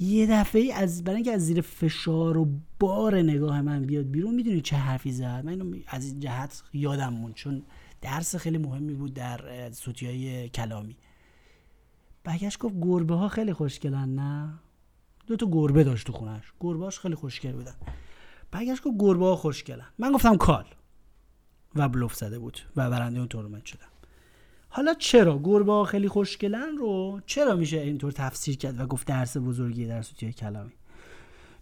[0.00, 2.48] یه دفعه از برای اینکه از زیر فشار و
[2.80, 7.12] بار نگاه من بیاد بیرون می‌دونی چه حرفی زد؟ من اینو از این جهت یادم
[7.12, 7.62] مون چون
[8.06, 10.96] درس خیلی مهمی بود در سوتی های کلامی.
[12.24, 14.58] برگشت گفت گربه ها خیلی خوشگلن نه؟
[15.26, 16.52] دو تا گربه داشت تو خونش.
[16.60, 17.74] گربه خیلی خوشگل بودن.
[18.50, 19.86] برگشت گفت گربه ها خوشگلن.
[19.98, 20.64] من گفتم کال.
[21.74, 23.88] و بلوف زده بود و برنده اون تورنمنت شدم.
[24.68, 29.36] حالا چرا گربه ها خیلی خوشگلن رو؟ چرا میشه اینطور تفسیر کرد و گفت درس
[29.36, 30.72] بزرگی در سوتی کلامی؟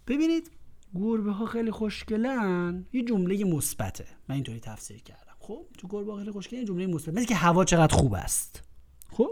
[0.07, 0.51] ببینید
[0.95, 5.34] گربه ها خیلی خوشگلن یه جمله مثبته من اینطوری تفسیر کردم.
[5.47, 7.13] خب تو ها خیلی خوشگلن یه جمله مثبت.
[7.13, 8.63] مثل که هوا چقدر خوب است.
[9.11, 9.31] خب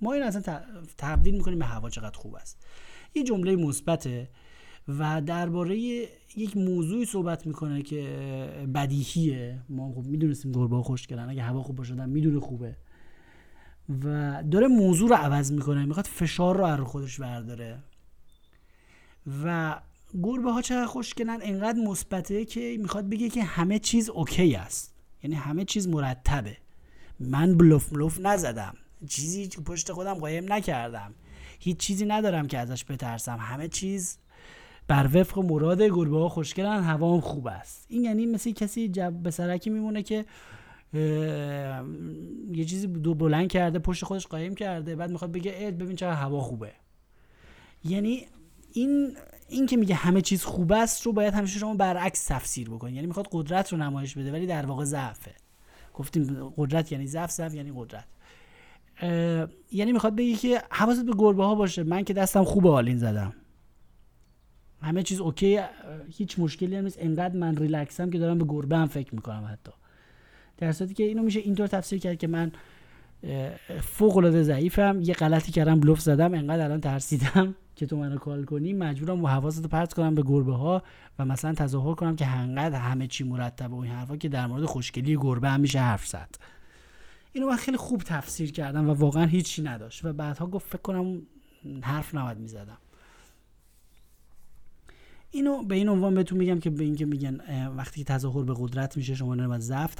[0.00, 0.60] ما این اصلا
[0.98, 2.66] تبدیل می‌کنیم به هوا چقدر خوب است.
[3.14, 4.28] یه جمله مثبته
[4.88, 5.78] و درباره
[6.36, 8.02] یک موضوعی صحبت می‌کنه که
[8.74, 9.62] بدیهیه.
[9.68, 11.28] ما خب می‌دونستیم گربه ها خوشگلن.
[11.28, 12.76] اگه هوا خوب باشه می‌دونه خوبه.
[14.04, 15.84] و داره موضوع رو عوض می‌کنه.
[15.84, 17.78] می‌خواد فشار رو از خودش برداره.
[19.44, 19.76] و
[20.22, 24.97] گربه ها چقدر خوشگلن؟ انقدر مثبته که می‌خواد بگه که همه چیز اوکی است.
[25.22, 26.56] یعنی همه چیز مرتبه.
[27.20, 28.74] من بلوف بلوف نزدم.
[29.08, 31.14] چیزی پشت خودم قایم نکردم.
[31.58, 33.36] هیچ چیزی ندارم که ازش بترسم.
[33.40, 34.18] همه چیز
[34.88, 37.86] بر وفق مراد گربه ها خوشگلن هوا هم خوب است.
[37.88, 40.24] این یعنی مثل کسی جب به سرکی میمونه که
[42.52, 46.20] یه چیزی دو بلند کرده پشت خودش قایم کرده بعد می‌خواد بگه اد ببین چقدر
[46.20, 46.72] هوا خوبه.
[47.84, 48.26] یعنی
[48.72, 49.16] این
[49.48, 53.06] این که میگه همه چیز خوب است رو باید همیشه شما برعکس تفسیر بکنید یعنی
[53.06, 55.34] می‌خواد قدرت رو نمایش بده ولی در واقع ضعفه.
[55.94, 58.04] گفتیم قدرت یعنی ضعف ضعف یعنی قدرت.
[59.72, 61.82] یعنی می‌خواد بگه که حواست به گربه ها باشه.
[61.82, 63.32] من که دستم خوب all in زدم.
[64.82, 65.60] همه چیز اوکی
[66.16, 66.98] هیچ مشکلی هم نیست.
[67.00, 69.72] انقدر من ریلکسم که دارم به گربه هم فکر می‌کنم حتی.
[70.56, 72.52] در صورتی که اینو میشه اینطور تفسیر کرد که من
[73.82, 77.54] فوق العاده ضعیفم یه غلطی کردم بلوف زدم انقدر الان ترسیدم.
[77.78, 80.82] که تو منو call کنی مجبورم حواست رو پرت کنم به گربه ها
[81.18, 84.64] و مثلا تظاهر کنم که انقدر همه چی مرتبه و این حرفا که در مورد
[84.64, 86.34] خوشگلی گربه هم میشه حرف زد.
[87.32, 91.22] اینو من خیلی خوب تفسیر کردم و واقعا هیچی نداشت و بعدها گفت فکر کنم
[91.82, 92.78] حرف نباید می‌زدم.
[95.30, 97.40] اینو به این عنوان بهتون میگم که به اینکه میگن
[97.76, 99.94] وقتی تظاهر به قدرت میشه شما نباید ضعف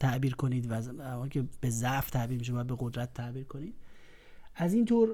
[0.00, 3.74] تعبیر کنید و که به ضعف تعبیر میشه باید به قدرت تعبیر کنید.
[4.56, 5.08] از این طور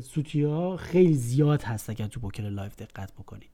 [0.00, 3.48] سوتی ها خیلی زیاد هست اگر تو پوکر live دقت بکنید.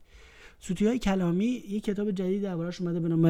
[0.63, 3.25] سوتی های کلامی یک کتاب جدید دربارش اومده به نام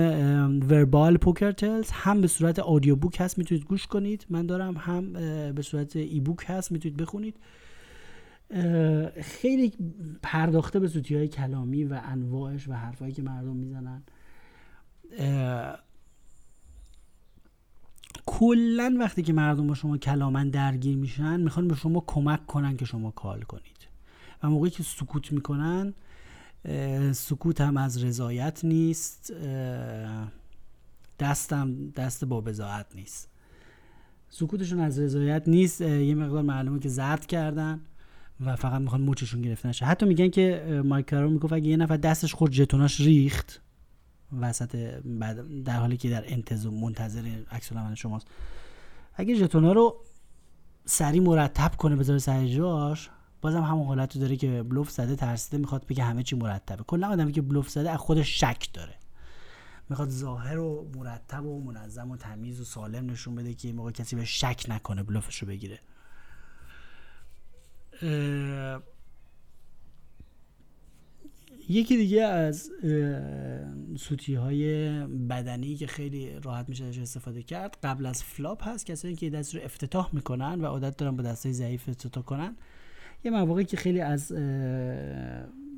[0.68, 4.26] Verbal Poker Tells هم به صورت audio book هست می‌تونید گوش کنید.
[4.30, 5.12] من دارم هم
[5.52, 7.36] به صورت e-book هست می‌تونید بخونید.
[9.20, 9.72] خیلی
[10.22, 14.02] پرداخته به سوتی های کلامی و انواعش و حرفایی که مردم می‌زنن.
[18.26, 22.84] کلا وقتی که مردم با شما کلامن درگیر میشن می‌خوان به شما کمک کنن که
[22.84, 23.88] شما کال کنید.
[24.42, 25.94] و موقعی که سکوت می‌کنن
[27.12, 29.32] سکوت هم از رضایت نیست
[31.18, 33.28] دستم دست با بزاعت نیست.
[34.28, 37.80] سکوتشون از رضایت نیست یه مقدار معلومه که زرد کردن
[38.40, 39.84] و فقط می‌خوان موچشون گرفته نشه.
[39.84, 43.62] حتی میگن که مایک می‌گفت اگه یه نفر دستش خود جتوناش ریخت.
[44.40, 48.26] وسط بعد در حالی که در انتظار منتظر عکس العمل شماست.
[49.14, 50.04] اگه ژتونا رو
[50.84, 55.58] سری مرتب کنه بذاره سر جاش بازم همون حالت رو داره که بلوف زده ترسیده
[55.58, 56.82] می‌خواد بگه همه چی مرتبه.
[56.82, 58.94] کلا آدمی که بلوف زده از خودش شک داره.
[59.88, 64.16] می‌خواد ظاهر و مرتب و منظم و تمیز و سالم نشون بده که موقع کسی
[64.16, 65.78] به شک نکنه بلوفش رو بگیره
[71.70, 72.70] یکی دیگه از
[73.96, 78.86] سوتی های بدنی که خیلی راحت میشه ازش استفاده کرد قبل از flop هست.
[78.86, 82.56] کسایی که دست رو افتتاح می‌کنن و عادت دارن با دستای ضعیف افتتاح کنن.
[83.24, 84.32] یه مواقعی که خیلی از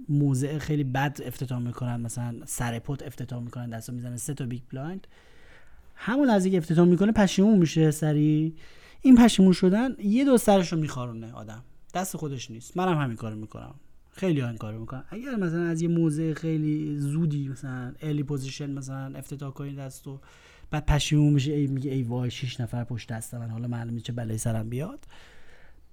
[0.09, 4.47] موضع خیلی بد افتتاح می‌کنن مثلا سر پت افتتاح می‌کنن دست رو می‌زنن سه تا
[4.47, 5.07] big blind ند.
[5.95, 8.55] همون از که افتتاح می‌کنه پشیمون میشه سر
[9.03, 11.63] این پشیمون شدن یه دو سرش رو میخارونه آدم.
[11.95, 12.77] دست خودش نیست.
[12.77, 13.75] منم همین کارو می‌کنم.
[14.12, 15.05] خیلی ها این کارو می‌کنن.
[15.11, 20.20] اگر مثلا از یه موضع خیلی زودی مثلا early position مثلا افتتاح کنید دست و
[20.70, 24.12] بعد پشیمون میشه ای میگه ای وای 6 نفر پشت دست من حالا معلومه چه
[24.12, 25.07] بلایی سرم بیاد.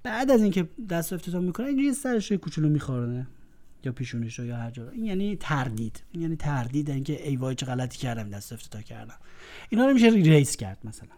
[0.03, 3.27] بعد از اینکه دست افتتاح می‌کنه اینجوری سرش کوچولو میخارونه
[3.83, 4.89] یا پیشونش رو یا هر جا.
[4.89, 6.03] این یعنی تردید.
[6.11, 9.17] این یعنی تردید اینکه ای وای چه غلطی کردم دست افتتاح کردم.
[9.69, 11.09] اینا رو میشه reraise کرد مثلا.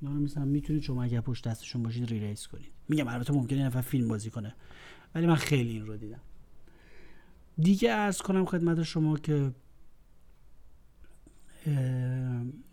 [0.00, 2.70] اینا رو مثلا می‌تونید شما اگر پشت دستشون باشید reraise کنید.
[2.88, 4.54] میگم البته ممکنه نفر فیلم بازی کنه.
[5.16, 6.20] ولی من خیلی این رو دیدم.
[7.58, 9.52] دیگه عرض کنم خدمت شما که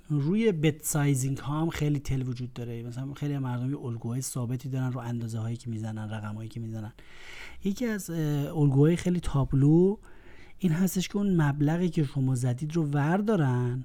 [0.09, 2.83] روی bet sizing ها هم خیلی tell وجود داره.
[2.83, 6.93] مثلا خیلی مردم الگوهای ثابتی دارن رو اندازه هایی که می‌زنن رقم هایی که می‌زنن.
[7.63, 9.97] یکی از الگوهای خیلی تابلو
[10.59, 13.83] این هستش که اون مبلغی که شما زدید رو وردارن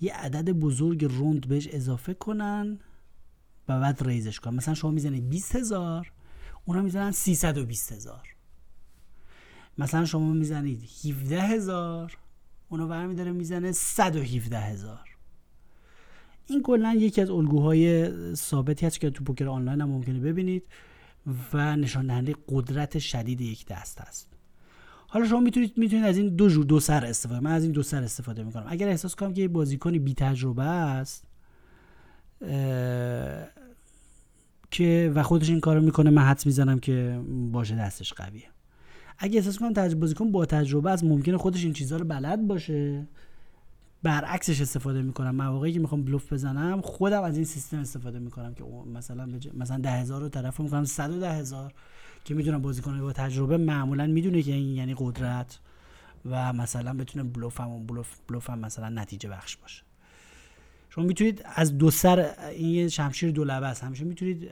[0.00, 2.78] یه عدد بزرگ روند بهش اضافه کنن
[3.68, 4.54] و بعد ریزش کنن.
[4.54, 6.12] مثلا شما می‌زنید 20 هزار
[6.68, 8.34] اونا می‌زنن 320 هزار.
[9.78, 12.18] مثلا شما می‌زنید 17 هزار
[12.68, 15.08] اونو برمی داره می‌زنه 117 هزار.
[16.46, 20.62] این کلا یکی از الگوهای ثابتی هست که تو پوکر آنلاین هم ممکنه ببینید
[21.52, 24.28] و نشان دهنده قدرت شدید یک دست هست.
[25.06, 27.82] حالا شما می‌تونید می‌تونید از این دو جور دو سر استفاده من از این دو
[27.82, 28.66] سر استفاده می‌کنم.
[28.68, 31.24] اگر احساس کنم که یه بازیکنی بی تجربه است
[34.70, 37.20] که و خودش این کارو می‌کنه من حدس می‌زنم که
[37.52, 38.44] باشه دستش قویه.
[39.18, 43.08] اگه احساس کنم تجربه بازیکن با تجربه است ممکنه خودش این چیزها رو بلد باشه.
[44.02, 45.34] برعکسش استفاده می‌کنم.
[45.34, 49.48] مواقعی که می‌خوام بلوف بزنم خودم از این سیستم استفاده می‌کنم که مثلا بج...
[49.54, 51.72] مثلا ده هزار رو طرف می‌کنم صد و ده هزار.
[52.24, 55.58] که می‌دونم بازیکن با تجربه معمولا می‌دونه که این یعنی قدرت
[56.24, 59.82] و مثلا بتونه بلوف هم بلوف, بلوف هم مثلا نتیجه بخش باشه.
[60.98, 63.84] شما می‌تونید از دو سر این شمشیر دو لبه است.
[63.84, 64.50] همیشه می‌تونید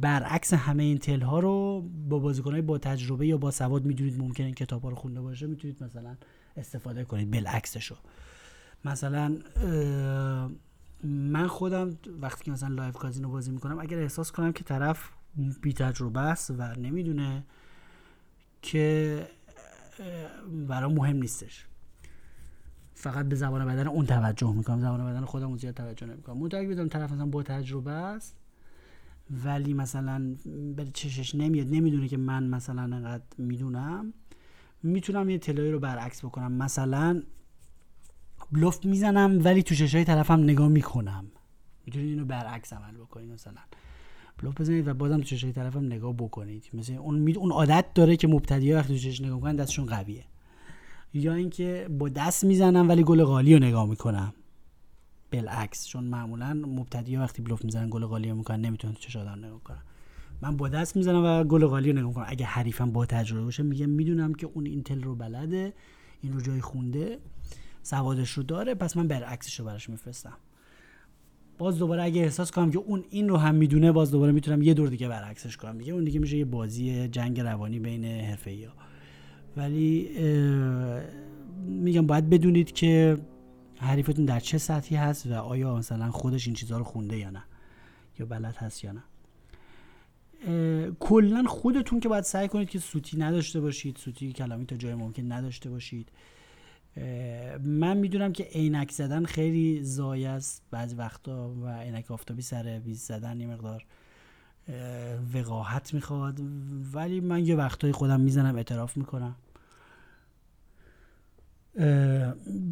[0.00, 4.46] برعکس همه این tell ها رو با بازیکنهای با تجربه یا با سواد می‌دونید ممکنه
[4.46, 5.46] این کتاب ها رو خونده باشه.
[5.46, 6.16] می‌تونید مثلا
[6.56, 7.96] استفاده کنید بالعکسشو
[8.84, 9.36] مثلا
[11.04, 15.08] من خودم وقتی که مثلا live کازینو بازی می‌کنم اگر احساس کنم که طرف
[15.62, 17.44] بی تجربه است و نمی‌دونه
[18.62, 19.26] که
[20.68, 21.66] برای مهم نیستش.
[23.00, 24.80] فقط به زبان بدن اون توجه می‌کنم.
[24.80, 26.38] زبان بدن خودم زیاد توجه نمی‌کنم.
[26.38, 28.36] متأکد بدونم طرف مثلا با تجربه است.
[29.44, 30.36] ولی مثلا
[30.76, 34.12] به چشش نمیاد نمی‌دونه که من مثلا انقدر می‌دونم.
[34.82, 36.52] می‌تونم یه تلایی رو برعکس بکنم.
[36.52, 37.22] مثلا
[38.52, 41.24] بلوف می‌زنم ولی تو چشای طرفم نگاه می‌کنم.
[41.86, 43.60] می‌تونید اینو برعکس عمل بکنید مثلا.
[44.38, 46.70] بلوف بزنید و بازم تو چشای طرفم نگاه بکنید.
[46.74, 50.24] مثلا اون اون عادت داره که مبتدی وقتی تو چشش نگاه می‌کنن دستشون قویه.
[51.14, 54.32] یا اینکه با دست می‌زنم ولی گل قالی رو نگاه می‌کنم.
[55.32, 59.60] بالعکس چون معمولا مبتدی وقتی بلوف می‌زنن گل قالی رو می‌کنن نمی‌تونن تو چش نگاه
[59.64, 59.82] کنن.
[60.42, 62.26] من با دست می‌زنم و گل قالی رو نگاه می‌کنم.
[62.28, 65.72] اگه حریفم با تجربه باشه میگه می‌دونم که اون اینتل رو بلده
[66.22, 67.18] این رو جای خونده
[67.82, 70.36] سوادش رو داره پس من برعکسش رو براش میفرستم.
[71.58, 74.74] باز دوباره اگه احساس کنم که اون این رو هم می‌دونه باز دوباره می‌تونم یه
[74.74, 75.78] دور دیگه برعکسش کنم.
[75.78, 78.72] دیگه اون دیگه میشه یه بازی جنگ روانی بین حرفه‌ای ها.
[79.56, 80.10] ولی
[81.66, 83.18] میگم باید بدونید که
[83.76, 87.42] حریفتون در چه سطحی هست و آیا مثلا خودش این چیزها رو خونده یا نه
[88.18, 89.02] یا بلد هست یا نه.
[91.00, 95.32] کلا خودتون که باید سعی کنید که سوتی نداشته باشید سوتی کلامی تا جای ممکن
[95.32, 96.08] نداشته باشید.
[97.64, 103.00] من می‌دونم که عینک زدن خیلی ضایع است بعضی وقتا و عینک آفتابی سر میز
[103.00, 103.84] زدن یه مقدار
[105.34, 106.40] وقاحت می‌خواد.
[106.92, 109.36] ولی من یه وقتایی خودم می‌زنم اعتراف می‌کنم.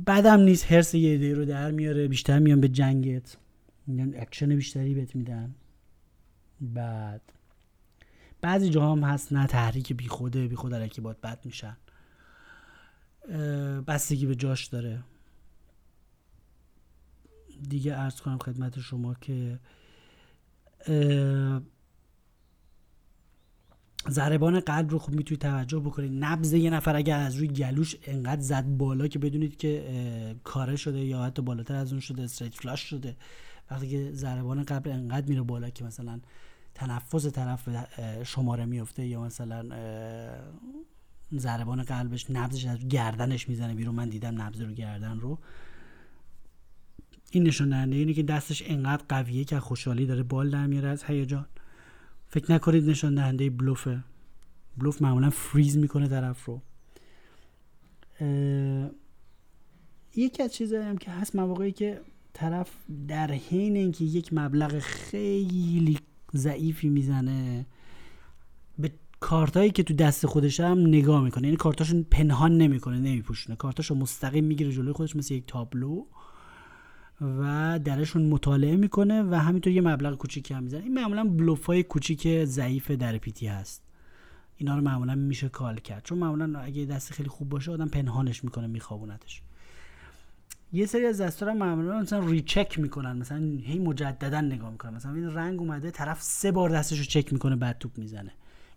[0.04, 2.08] بدم نیست حرص یه عده رو در میاره.
[2.08, 3.36] بیشتر میان به جنگت.
[3.86, 5.54] میان اکشن بیشتری بهت میدن.
[6.60, 7.32] بعد.
[8.40, 11.76] بعضی جاها هم هست نه تحریک بی خوده بی خود الکی باهات بد میشن.
[13.86, 15.02] بستگی به جاش داره.
[17.68, 19.58] دیگه ارز کنم خدمت شما که
[24.10, 28.40] ضربان قلب رو خوب می‌تونید توجه بکنید نبض یه نفر اگر از روی گلوش انقدر
[28.40, 29.84] زد بالا که بدونید که
[30.44, 33.16] کاره شده یا حتی بالاتر از اون شده استریت فلاش شده.
[33.70, 36.20] وقتی که ضربان قلب انقدر میره بالا که مثلا
[36.74, 37.68] تنفس طرف
[38.24, 39.64] شماره میفته یا مثلا
[41.34, 45.38] ضربان قلبش نبضش از گردنش می‌زنه بیرون من دیدم نبض رو گردن رو.
[47.30, 51.04] این نشون دهنده اینه که دستش انقدر قویه که خوشحالی داره بال در میاره از
[51.04, 51.46] هیجان.
[52.28, 54.04] فکر نکنید نشان دهنده بلوفه.
[54.76, 56.60] بلوف معمولا فریز می‌کنه طرف رو.
[60.16, 62.00] یکی از چیزایی هم که هست مواقعی که
[62.32, 62.70] طرف
[63.08, 65.98] در حین اینکه یک مبلغ خیلی
[66.34, 67.66] ضعیفی می‌زنه
[68.78, 71.44] به کارتایی که تو دست خودش هم نگاه می‌کنه.
[71.44, 73.56] یعنی کارتاشو پنهان نمی‌کنه نمیپوشونه.
[73.56, 76.06] کارتاشو مستقیم می‌گیره جلوی خودش مثل یک تابلو.
[77.20, 80.82] و درشون مطالعه می‌کنه و همینطور یه مبلغ کوچیکی هم می‌زنه.
[80.82, 83.82] این معمولا بلوف های کوچیک ضعیف در پیتی هست.
[84.56, 86.04] اینا رو معمولا میشه کال کرد.
[86.04, 89.42] چون معمولا اگه دست خیلی خوب باشه آدم پنهانش می‌کنه میخوابونتش.
[90.72, 93.16] یه سری از دستا معمولا مثلا ریچک می‌کنن.
[93.16, 94.94] مثلا هی مجددا نگاه می‌کنن.
[94.94, 98.32] مثلا این رنگ اومده طرف سه بار دستش رو چک می‌کنه بعد توپ می‌زنه.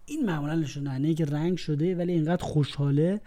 [0.06, 3.22] این معمولا نشون که رنگ شده ولی اینقدر خوشحاله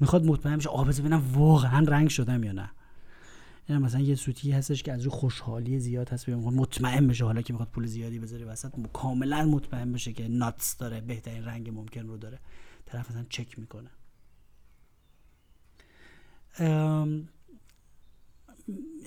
[0.00, 2.70] می‌خواد مطمئن بشه آ ببینم واقعا رنگ شدم یا نه.
[3.68, 7.68] مثلا یه سوتی هستش که از رو خوشحالی زیاد هست مطمئن بشه حالا که می‌خواد
[7.68, 12.38] پول زیادی بذاره وسط کاملا مطمئن بشه که ناتس داره بهترین رنگ ممکن رو داره.
[12.86, 13.90] طرف مثلا چک می‌کنه.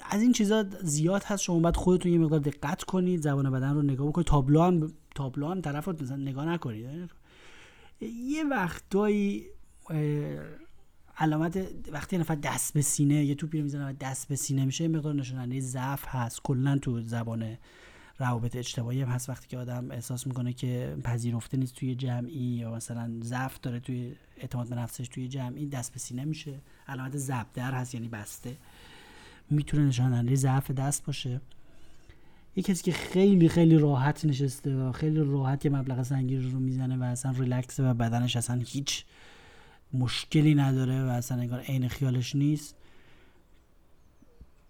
[0.09, 3.81] از این چیزا زیاد هست شما باید خودتون یه مقدار دقت کنید زبان بدن رو
[3.81, 4.27] نگاه بکنید.
[4.27, 7.09] تابلو هم تابلو هم طرف رو مثلا نگاه نکنید.
[8.01, 9.45] یه وقتایی
[11.21, 14.87] علامت وقتی نفر دست به سینه یه توپی رو می‌زنه و دست به سینه میشه
[14.87, 16.41] مقدار نشوننده ضعف هست.
[16.43, 17.57] کلا تو زبان
[18.19, 22.71] روابط اجتماعی هم هست وقتی که آدم احساس می‌کنه که پذیرفته نیست توی جمعی یا
[22.71, 26.59] مثلا ضعف داره توی اعتماد به نفسش توی جمعی دست به سینه میشه.
[26.87, 28.57] علامت ضعف در هست یعنی بسته.
[29.49, 31.41] می‌تونه نشاننده ضعف دست باشه.
[32.55, 36.97] یه کسی که خیلی خیلی راحت نشسته و خیلی راحت یه مبلغ سنگین رو می‌زنه
[36.97, 39.05] و اصلا ریلکسه و بدنش اصلا هیچ
[39.93, 42.75] مشکلی نداره و اصلا انگار عین خیالش نیست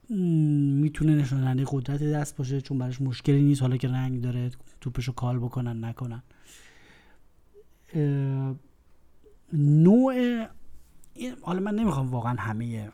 [0.10, 3.62] می‌تونه نشاننده قدرت دست باشه چون براش مشکلی نیست.
[3.62, 4.52] حالا که رنگ داره
[4.82, 6.24] توپشو کال بکنن نکنن.
[9.54, 10.46] نوع
[11.42, 12.92] حالا من نمی‌خوام واقعا همه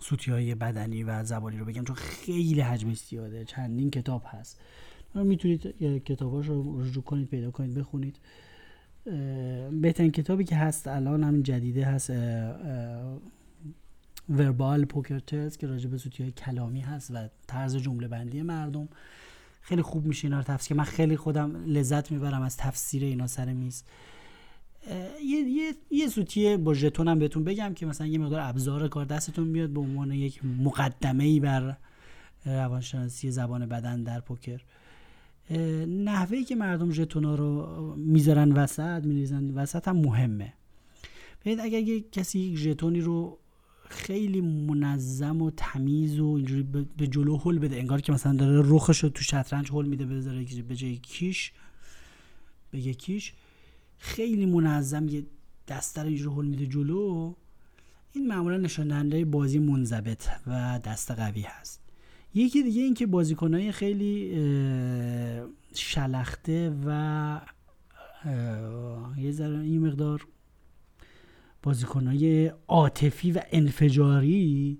[0.00, 3.44] سوتی های بدنی و زبانی رو بگم چون خیلی حجم زیاده.
[3.44, 4.60] چندین کتاب هست.
[5.14, 5.62] می‌تونید
[6.04, 8.18] کتاباش رو رجوع کنید پیدا کنید بخونید.
[9.72, 12.12] بهترین کتابی که هست الان همین جدیده هست
[14.28, 15.18] وربال پوکر
[15.58, 18.88] که راجع به سوتی های کلامی هست و طرز جمله بندی مردم.
[19.60, 23.52] خیلی خوب میشه اینا رو تفسیر من خیلی خودم لذت می‌برم از تفسیر اینا سر
[23.52, 23.84] میز.
[25.24, 29.04] یه, یه،, یه سوتی با ژتون هم بهتون بگم که مثلا یه مقدار ابزار کار
[29.04, 31.76] دستتون میاد به عنوان یک مقدمه ای بر
[32.46, 34.60] روانشناسی زبان بدن در پوکر.
[35.86, 40.52] نحوهی که مردم ژتونا رو می‌ذارن وسط میریزن وسط هم مهمه.
[41.40, 43.38] ببینید اگر یه کسی یک ژتونی رو
[43.88, 46.62] خیلی منظم و تمیز و اینجوری
[46.96, 50.44] به جلو هل بده انگار که مثلا داره رخش رو تو شطرنج هل میده بذاره
[50.68, 51.52] به جای کیش
[52.70, 53.32] به کیش
[53.98, 55.26] خیلی منظم یه
[55.68, 57.34] دسته رو اینجوری هل میده جلو
[58.12, 61.87] این معمولا نشان بازی منضبط و دست قوی هست.
[62.38, 64.32] یکی دیگه این که بازیکنهای خیلی
[65.74, 67.40] شلخته و
[69.16, 70.26] یه ذره این مقدار
[71.62, 74.78] بازیکنهای عاطفی و انفجاری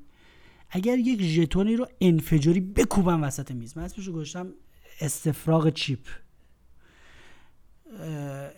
[0.71, 3.77] اگر یک ژتونی رو انفجاری بکوبم وسط میز.
[3.77, 4.53] من اسمشو گذاشتم
[5.01, 6.01] استفراغ چیپ.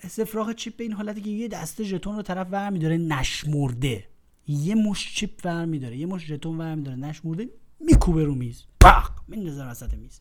[0.02, 4.06] استفراغ چیپ به این حالتی که یه دسته ژتون رو طرف ور میداره نشمرده.
[4.46, 7.48] یه مش چیپ ور میداره یه مش ژتون ور میداره نشمرده
[7.80, 8.64] میکوبه رو میز.
[8.80, 10.20] پاق میندازه وسط میز.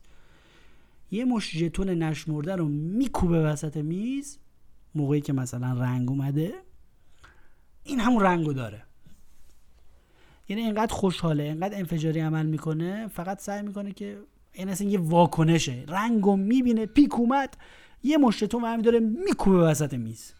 [1.10, 4.38] یه مش ژتون نشمرده رو میکوبه وسط میز.
[4.94, 6.54] موقعی که مثلا رنگ اومده
[7.84, 8.82] این همون رنگو داره.
[10.48, 14.18] یعنی اینقدر خوشحاله اینقدر انفجاری عمل می‌کنه فقط سعی می‌کنه که
[14.52, 15.84] این اصلا یه واکنشه.
[15.88, 17.56] رنگو می‌بینه پیک اومد
[18.02, 20.32] یه مشتتون و داره میکوبه وسط میز.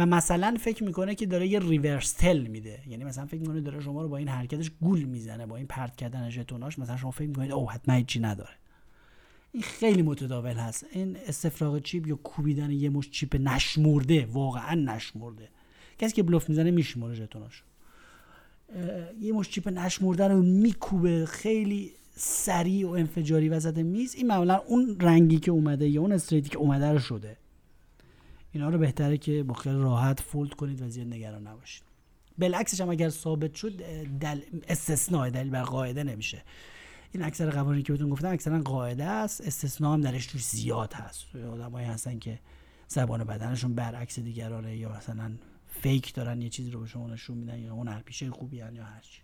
[0.00, 2.82] و مثلا فکر می‌کنه که داره یه ریورس تل میده.
[2.88, 5.96] یعنی مثلا فکر می‌کنه داره شما رو با این حرکتش گول می‌زنه با این پرت
[5.96, 6.78] کردن ژتوناش.
[6.78, 8.50] مثلا شما فکر می‌کنید اوه حتما هیچی نداره.
[9.52, 10.86] این خیلی متداول هست.
[10.92, 15.48] این استفراغ چیپ یا کوبیدن یه مش چیپ نشمرده واقعا نشمرده.
[15.98, 17.64] کسی که بلوف می‌زنه میشمره ژتوناش
[19.20, 24.14] یه مش چیپ نشمرده رو میکوبه خیلی سریع و انفجاری وسط میز.
[24.14, 27.36] این معمولا اون رنگی که اومده یا اون استریتی که اومده رو شده.
[28.52, 31.82] اینا رو بهتره که با خیلی راحت فولد کنید و زیاد نگران نباشید.
[32.38, 33.84] بالعکسش هم اگر ثابت شد
[34.20, 34.40] دل...
[34.68, 36.42] استثناء دلیل بر قاعده نمیشه.
[37.12, 41.36] این اکثر قوانینی که بهتون گفتم اکثرا قاعده است استثناء هم درش توش زیاد هست.
[41.36, 42.38] آدمایی هستن که
[42.88, 45.32] زبان بدنشون برعکس دیگرانه یا مثلا
[45.66, 49.00] فیک دارن یه چیزی رو به شما نشون میدن یا اون هر خوبی یا هر
[49.00, 49.22] چی.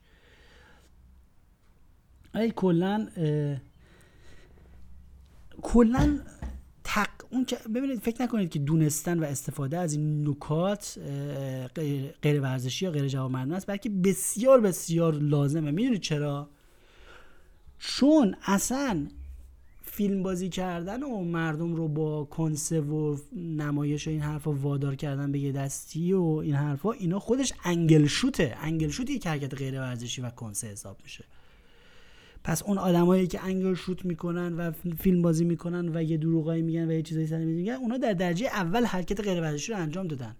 [2.34, 3.08] ای کلا
[5.62, 6.18] کلا
[6.96, 10.98] تق اون که ببینید فکر نکنید که دونستن و استفاده از این نکات
[12.22, 15.70] غیر ورزشی یا غیر جواب است بلکه بسیار بسیار لازمه.
[15.70, 16.48] می‌دونید چرا؟
[17.78, 19.06] چون اصلا
[19.82, 25.32] فیلم بازی کردن و مردم رو با کنسه و نمایش و این حرفا وادار کردن
[25.32, 29.80] به یه دستی و این حرفا اینا خودش انگل شوته انگل شوت یک حرکت غیر
[29.80, 31.24] ورزشی و کنسه حساب میشه.
[32.46, 36.88] پس اون آدمایی که انگل شوت می‌کنن و فیلم بازی می‌کنن و یه دروغایی میگن
[36.88, 40.36] و یه چیزایی سر میگن اونا در درجه اول حرکت غیر رو انجام دادن.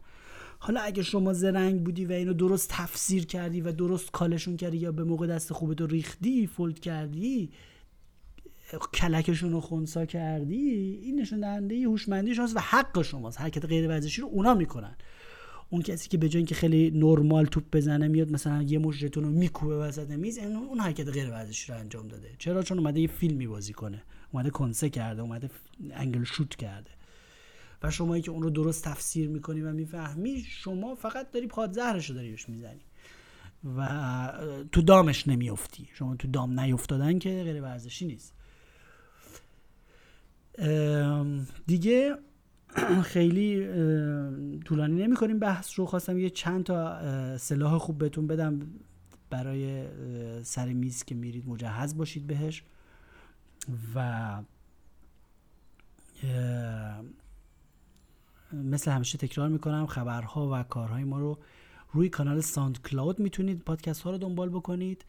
[0.59, 4.93] حالا اگه شما زرنگ بودی و اینو درست تفسیر کردی و درست کالشون کردی یا
[4.93, 7.51] به موقع دست خوبتو ریختی فولد کردی
[8.95, 13.41] کلکشون رو خونسا کردی این نشون دهنده هوشمندی شماست و حق شماست.
[13.41, 14.97] حرکت غیر ورزشی رو اونا می‌کنن.
[15.71, 19.31] اون کسی که به جای اینکه خیلی نرمال توپ بزنه میاد مثلا یه مشتتون رو
[19.31, 22.31] میکوبه وسط میز اون حرکت غیر ورزشی رو انجام داده.
[22.39, 24.03] چرا؟ چون اومده یه فیلمی بازی کنه.
[24.33, 25.51] اومده کنسه کرده اومده
[25.91, 26.91] انگل شوت کرده.
[27.83, 32.15] و شمایی که اون رو درست تفسیر می‌کنی و می‌فهمی شما فقط داری پادزهرش رو
[32.15, 32.81] داری بهش می‌زنی.
[33.77, 34.33] و
[34.73, 35.89] تو دامش نمیافتی.
[35.95, 38.35] شما تو دام نیفتادن که غیر ورزشی نیست.
[41.67, 42.17] دیگه
[43.13, 43.67] خیلی
[44.65, 45.87] طولانی نمی کنیم بحث رو.
[45.87, 48.61] خواستم یه چند تا سلاح خوب بهتون بدم
[49.31, 49.85] برای
[50.43, 52.63] سر میز که میرید مجهز باشید بهش.
[53.95, 54.43] و
[58.53, 61.39] مثل همیشه تکرار می‌کنم خبرها و کارهای ما رو
[61.93, 65.05] روی کانال SoundCloud می‌تونید پادکست ها رو دنبال بکنید.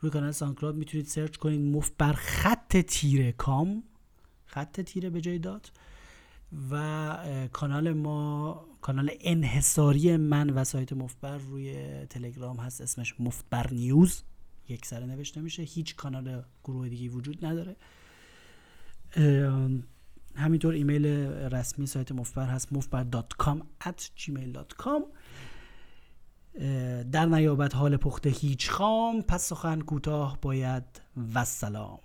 [0.00, 3.82] روی کانال SoundCloud می‌تونید سرچ کنید مفت بر خط تیره com.
[4.46, 5.70] خط تیره به جای dot.
[6.70, 11.74] و کانال ما کانال انحصاری من و سایت مفبر روی
[12.06, 14.22] تلگرام هست اسمش مفبر نیوز.
[14.68, 15.62] یک سره نوشته میشه.
[15.62, 17.76] هیچ کانال گروه دیگه وجود نداره.
[20.36, 25.02] همینطور ایمیل رسمی سایت مفبر هست مفبر.com at gmail.com
[27.12, 29.22] در نیابت حال پخته هیچ خام.
[29.22, 30.84] پس سخن کوتاه باید
[31.34, 31.98] و سلام.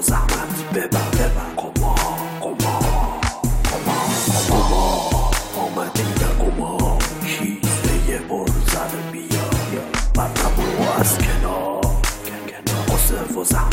[0.00, 1.94] زحمت ببر ببر قما
[2.40, 2.78] قما
[3.70, 3.98] قما
[4.48, 5.20] قما
[5.56, 9.82] آمده یا قما کیسه بر زد بیا
[10.14, 11.80] بر نبرو از کنار
[12.88, 13.69] قصه و زحمت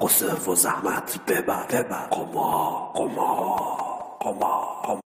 [0.00, 3.56] قصه و زحمت ببر ببر قما قما
[4.20, 5.05] قما قما.